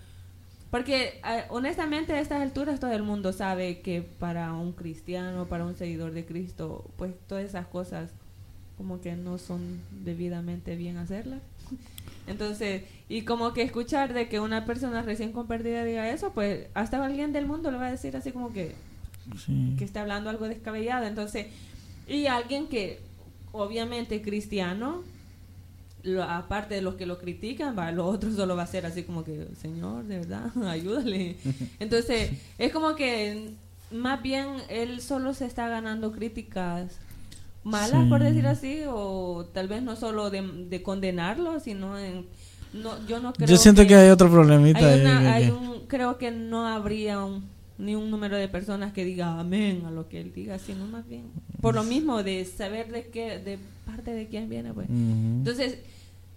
porque 0.71 1.21
eh, 1.23 1.45
honestamente 1.49 2.13
a 2.13 2.19
estas 2.19 2.41
alturas 2.41 2.79
todo 2.79 2.91
el 2.91 3.03
mundo 3.03 3.31
sabe 3.33 3.81
que 3.81 4.01
para 4.01 4.51
un 4.53 4.71
cristiano 4.71 5.45
para 5.45 5.65
un 5.65 5.75
seguidor 5.75 6.11
de 6.11 6.25
Cristo 6.25 6.89
pues 6.97 7.13
todas 7.27 7.45
esas 7.45 7.67
cosas 7.67 8.09
como 8.77 8.99
que 8.99 9.15
no 9.15 9.37
son 9.37 9.79
debidamente 10.03 10.75
bien 10.75 10.97
hacerlas 10.97 11.41
entonces, 12.27 12.83
y 13.07 13.21
como 13.21 13.53
que 13.53 13.61
escuchar 13.61 14.13
de 14.13 14.27
que 14.29 14.39
una 14.39 14.65
persona 14.65 15.01
recién 15.03 15.31
convertida 15.31 15.83
diga 15.83 16.09
eso, 16.09 16.31
pues 16.33 16.67
hasta 16.73 17.03
alguien 17.05 17.33
del 17.33 17.45
mundo 17.45 17.69
le 17.71 17.77
va 17.77 17.87
a 17.87 17.91
decir 17.91 18.15
así 18.17 18.31
como 18.31 18.51
que, 18.51 18.73
Sí. 19.45 19.75
que 19.77 19.83
está 19.83 20.01
hablando 20.01 20.29
algo 20.29 20.47
descabellado. 20.47 21.05
Entonces, 21.05 21.47
y 22.07 22.27
alguien 22.27 22.67
que 22.67 22.99
obviamente 23.51 24.21
cristiano, 24.21 25.01
lo- 26.03 26.23
aparte 26.23 26.75
de 26.75 26.81
los 26.81 26.95
que 26.95 27.05
lo 27.07 27.17
critican, 27.19 27.75
va, 27.77 27.91
lo 27.91 28.05
otro 28.05 28.31
solo 28.31 28.55
va 28.55 28.63
a 28.63 28.67
ser 28.67 28.85
así 28.85 29.03
como 29.03 29.23
que, 29.23 29.47
Señor, 29.59 30.03
de 30.05 30.19
verdad, 30.19 30.51
ayúdale. 30.67 31.35
Entonces, 31.79 32.31
es 32.59 32.71
como 32.71 32.95
que 32.95 33.51
más 33.91 34.21
bien 34.21 34.47
él 34.69 35.01
solo 35.01 35.33
se 35.33 35.45
está 35.45 35.67
ganando 35.69 36.11
críticas 36.11 36.99
malas, 37.65 38.03
Sí. 38.03 38.09
por 38.09 38.23
decir 38.23 38.47
así, 38.47 38.81
o 38.87 39.45
tal 39.53 39.67
vez 39.67 39.83
no 39.83 39.95
solo 39.97 40.29
de, 40.29 40.41
de 40.69 40.81
condenarlo, 40.81 41.59
sino 41.59 41.97
en... 41.99 42.25
No, 42.73 42.91
yo 43.07 43.19
no 43.19 43.31
creo 43.33 43.47
Yo 43.47 43.57
siento 43.57 43.85
que, 43.87 43.95
hay 43.95 44.09
otro 44.09 44.29
problemita. 44.29 44.79
hay 44.79 44.85
ahí 44.85 45.01
una- 45.01 45.19
que- 45.21 45.27
hay 45.27 45.45
que- 45.45 45.51
un- 45.51 45.79
creo 45.87 46.17
que 46.17 46.31
no 46.31 46.67
habría 46.67 47.23
un- 47.23 47.43
ni 47.77 47.95
un 47.95 48.09
número 48.11 48.37
de 48.37 48.47
personas 48.47 48.93
que 48.93 49.03
diga 49.03 49.39
amén 49.39 49.83
a 49.85 49.91
lo 49.91 50.07
que 50.07 50.21
él 50.21 50.31
diga, 50.33 50.59
sino 50.59 50.85
más 50.85 51.05
bien 51.07 51.23
por 51.61 51.73
lo 51.75 51.83
mismo 51.83 52.21
de 52.23 52.45
saber 52.45 52.91
de 52.91 53.07
qué, 53.07 53.39
de 53.39 53.57
parte 53.85 54.11
de 54.11 54.27
quién 54.27 54.47
viene, 54.49 54.73
pues. 54.73 54.87
Entonces, 54.89 55.79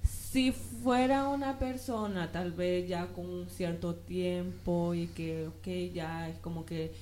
si 0.03 0.53
fuera 0.53 1.29
una 1.29 1.59
persona 1.59 2.31
tal 2.33 2.53
vez 2.53 2.89
ya 2.89 3.07
con 3.09 3.27
un 3.29 3.47
cierto 3.49 3.95
tiempo 3.95 4.95
y 4.95 5.07
que, 5.09 5.49
ok, 5.49 5.93
ya 5.95 6.29
es 6.29 6.39
como 6.39 6.65
que 6.65 6.93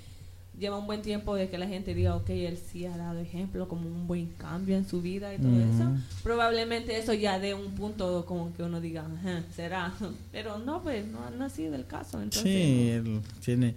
lleva 0.58 0.78
un 0.78 0.86
buen 0.86 1.02
tiempo 1.02 1.34
de 1.34 1.48
que 1.48 1.58
la 1.58 1.66
gente 1.66 1.94
diga, 1.94 2.16
ok, 2.16 2.30
él 2.30 2.56
sí 2.58 2.86
ha 2.86 2.96
dado 2.96 3.18
ejemplo, 3.20 3.68
como 3.68 3.86
un 3.88 4.06
buen 4.06 4.26
cambio 4.38 4.76
en 4.76 4.88
su 4.88 5.02
vida 5.02 5.34
y 5.34 5.38
todo 5.38 5.50
eso, 5.60 5.92
probablemente 6.22 6.98
eso 6.98 7.12
ya 7.14 7.38
de 7.38 7.54
un 7.54 7.72
punto 7.72 8.24
como 8.26 8.52
que 8.54 8.62
uno 8.62 8.80
diga, 8.80 9.04
"Ajá, 9.04 9.42
será, 9.54 9.92
pero 10.32 10.58
no, 10.58 10.82
pues 10.82 11.06
no, 11.06 11.30
no 11.30 11.44
ha 11.44 11.50
sido 11.50 11.74
el 11.74 11.86
caso. 11.86 12.20
Entonces, 12.22 12.42
Sí, 12.52 12.88
él 12.90 13.20
tiene. 13.44 13.74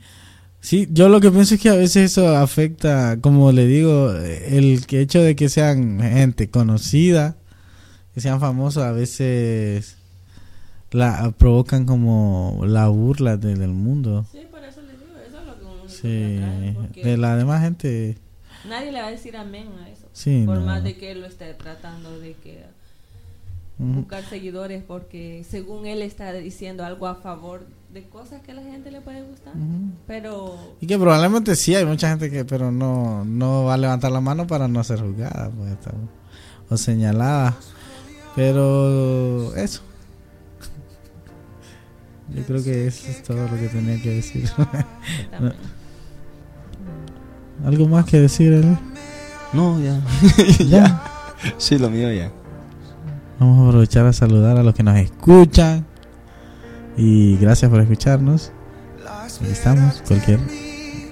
Sí, 0.61 0.89
yo 0.91 1.07
lo 1.09 1.21
que 1.21 1.31
pienso 1.31 1.55
es 1.55 1.61
que 1.61 1.69
a 1.69 1.75
veces 1.75 2.11
eso 2.11 2.35
afecta, 2.35 3.17
como 3.21 3.51
le 3.53 3.65
digo, 3.65 4.11
el 4.13 4.83
hecho 4.89 5.21
de 5.21 5.35
que 5.35 5.47
sean 5.49 5.99
gente 6.01 6.49
conocida, 6.49 7.35
que 8.13 8.19
sean 8.21 8.39
famosos, 8.41 8.83
a 8.83 8.91
veces 8.91 9.95
la 10.91 11.31
provocan 11.37 11.85
como 11.85 12.61
la 12.65 12.87
burla 12.89 13.37
de- 13.37 13.55
del 13.55 13.69
mundo. 13.71 14.25
Sí, 14.31 14.39
por 14.51 14.63
eso 14.63 14.81
les 14.81 14.99
digo, 14.99 15.17
eso 15.25 15.39
es 15.39 15.45
lo 15.45 15.57
que 15.59 15.65
uno 15.65 15.88
Sí, 16.01 17.01
de 17.03 17.17
la 17.17 17.35
demás 17.35 17.61
gente, 17.61 18.17
nadie 18.67 18.91
le 18.91 19.01
va 19.01 19.07
a 19.07 19.11
decir 19.11 19.35
amén 19.37 19.67
a 19.83 19.89
eso. 19.89 20.07
sí, 20.13 20.43
por 20.45 20.57
no. 20.59 20.65
más 20.65 20.83
de 20.83 20.95
que 20.97 21.11
él 21.11 21.21
lo 21.21 21.27
esté 21.27 21.53
tratando 21.53 22.19
de 22.19 22.33
que 22.33 22.63
buscar 23.77 24.23
seguidores 24.25 24.83
porque 24.85 25.45
según 25.49 25.85
él 25.85 26.01
está 26.01 26.33
diciendo 26.33 26.83
algo 26.83 27.07
a 27.07 27.15
favor 27.15 27.65
de 27.93 28.03
cosas 28.03 28.41
que 28.41 28.51
a 28.51 28.55
la 28.55 28.61
gente 28.61 28.91
le 28.91 28.99
puede 28.99 29.23
gustar. 29.23 29.53
Pero 30.05 30.75
Y 30.81 30.85
que 30.87 30.97
probablemente 30.97 31.55
sí 31.55 31.75
hay 31.75 31.85
mucha 31.85 32.09
gente 32.09 32.29
que, 32.29 32.43
pero 32.43 32.71
no, 32.71 33.23
no 33.23 33.63
va 33.63 33.75
a 33.75 33.77
levantar 33.77 34.11
la 34.11 34.19
mano 34.19 34.45
para 34.47 34.67
no 34.67 34.83
ser 34.83 34.99
juzgada, 34.99 35.49
pues, 35.57 35.71
está- 35.71 35.93
o 36.69 36.75
señalada. 36.77 37.55
Pero 38.35 39.55
eso. 39.55 39.81
Yo 42.35 42.43
creo 42.43 42.63
que 42.63 42.87
eso 42.87 43.07
es 43.09 43.23
todo 43.23 43.47
lo 43.47 43.55
que 43.57 43.69
tenía 43.69 44.01
que 44.01 44.09
decir. 44.15 44.49
¿Algo 47.65 47.87
más 47.87 48.05
que 48.05 48.19
decir, 48.19 48.53
Eli? 48.53 48.77
No, 49.53 49.79
ya. 49.83 50.01
Ya. 50.65 51.03
Sí, 51.57 51.77
lo 51.77 51.89
mío 51.89 52.11
ya. 52.11 52.31
Vamos 53.39 53.59
a 53.59 53.67
aprovechar 53.69 54.05
a 54.05 54.13
saludar 54.13 54.57
a 54.57 54.63
los 54.63 54.75
que 54.75 54.83
nos 54.83 54.97
escuchan. 54.97 55.85
Y 56.97 57.37
gracias 57.37 57.71
por 57.71 57.79
escucharnos. 57.79 58.51
Aquí 59.05 59.51
estamos. 59.51 60.01
Cualquier, 60.07 60.39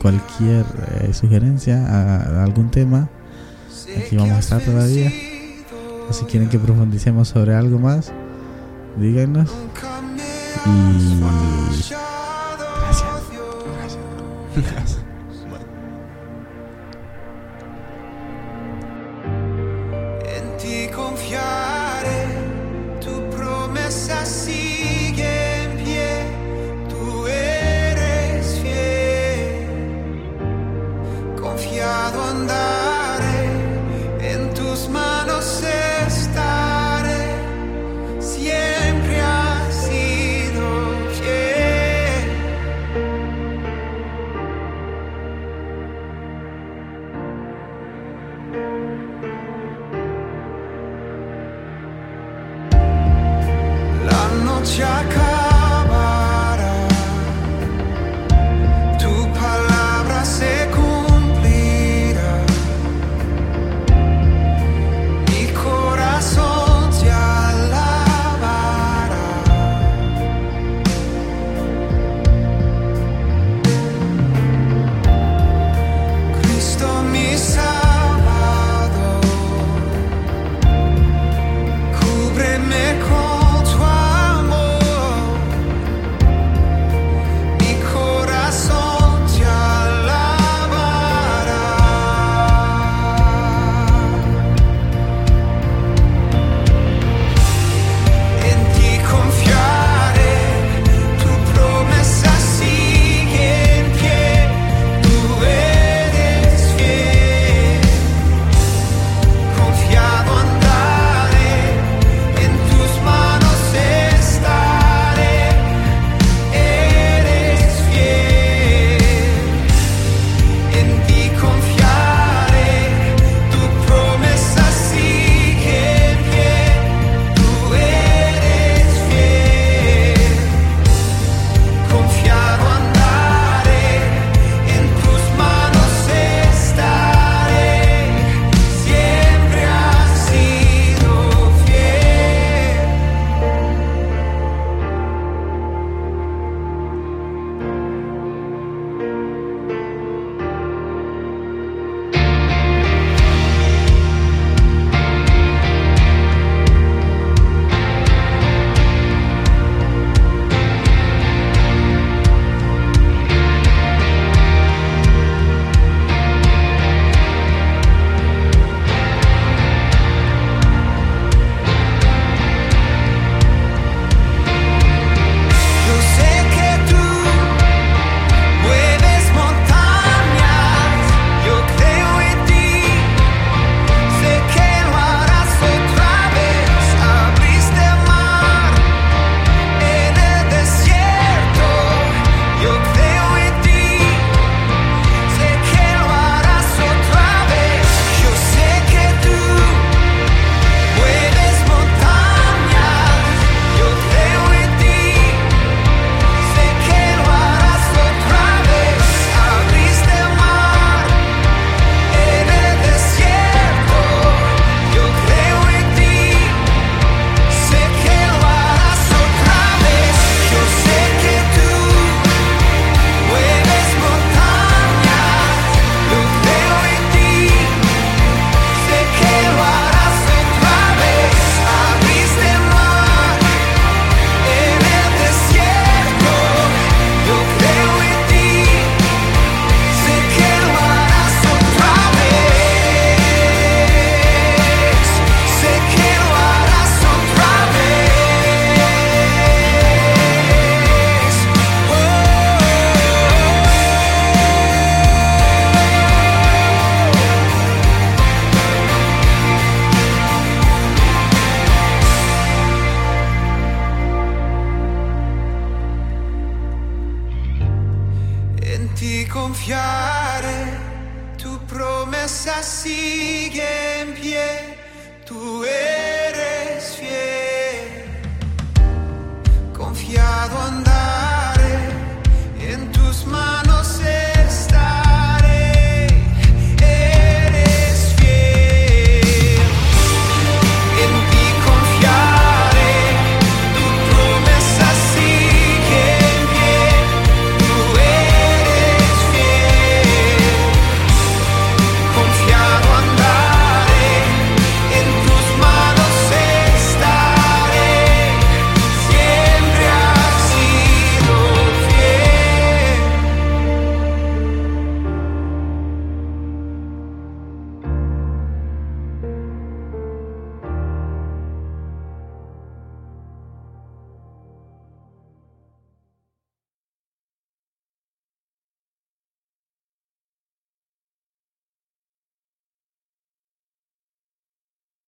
cualquier 0.01 0.65
eh, 1.01 1.13
sugerencia 1.13 1.85
a, 1.85 2.39
a 2.39 2.43
algún 2.43 2.69
tema. 2.69 3.09
Aquí 3.97 4.17
vamos 4.17 4.33
a 4.33 4.39
estar 4.39 4.61
todavía. 4.61 5.11
O 6.09 6.13
si 6.13 6.25
quieren 6.25 6.49
que 6.49 6.59
profundicemos 6.59 7.29
sobre 7.29 7.55
algo 7.55 7.79
más, 7.79 8.11
díganos. 8.97 9.49
Y 10.65 11.19
gracias. 11.19 11.99
En 14.55 14.63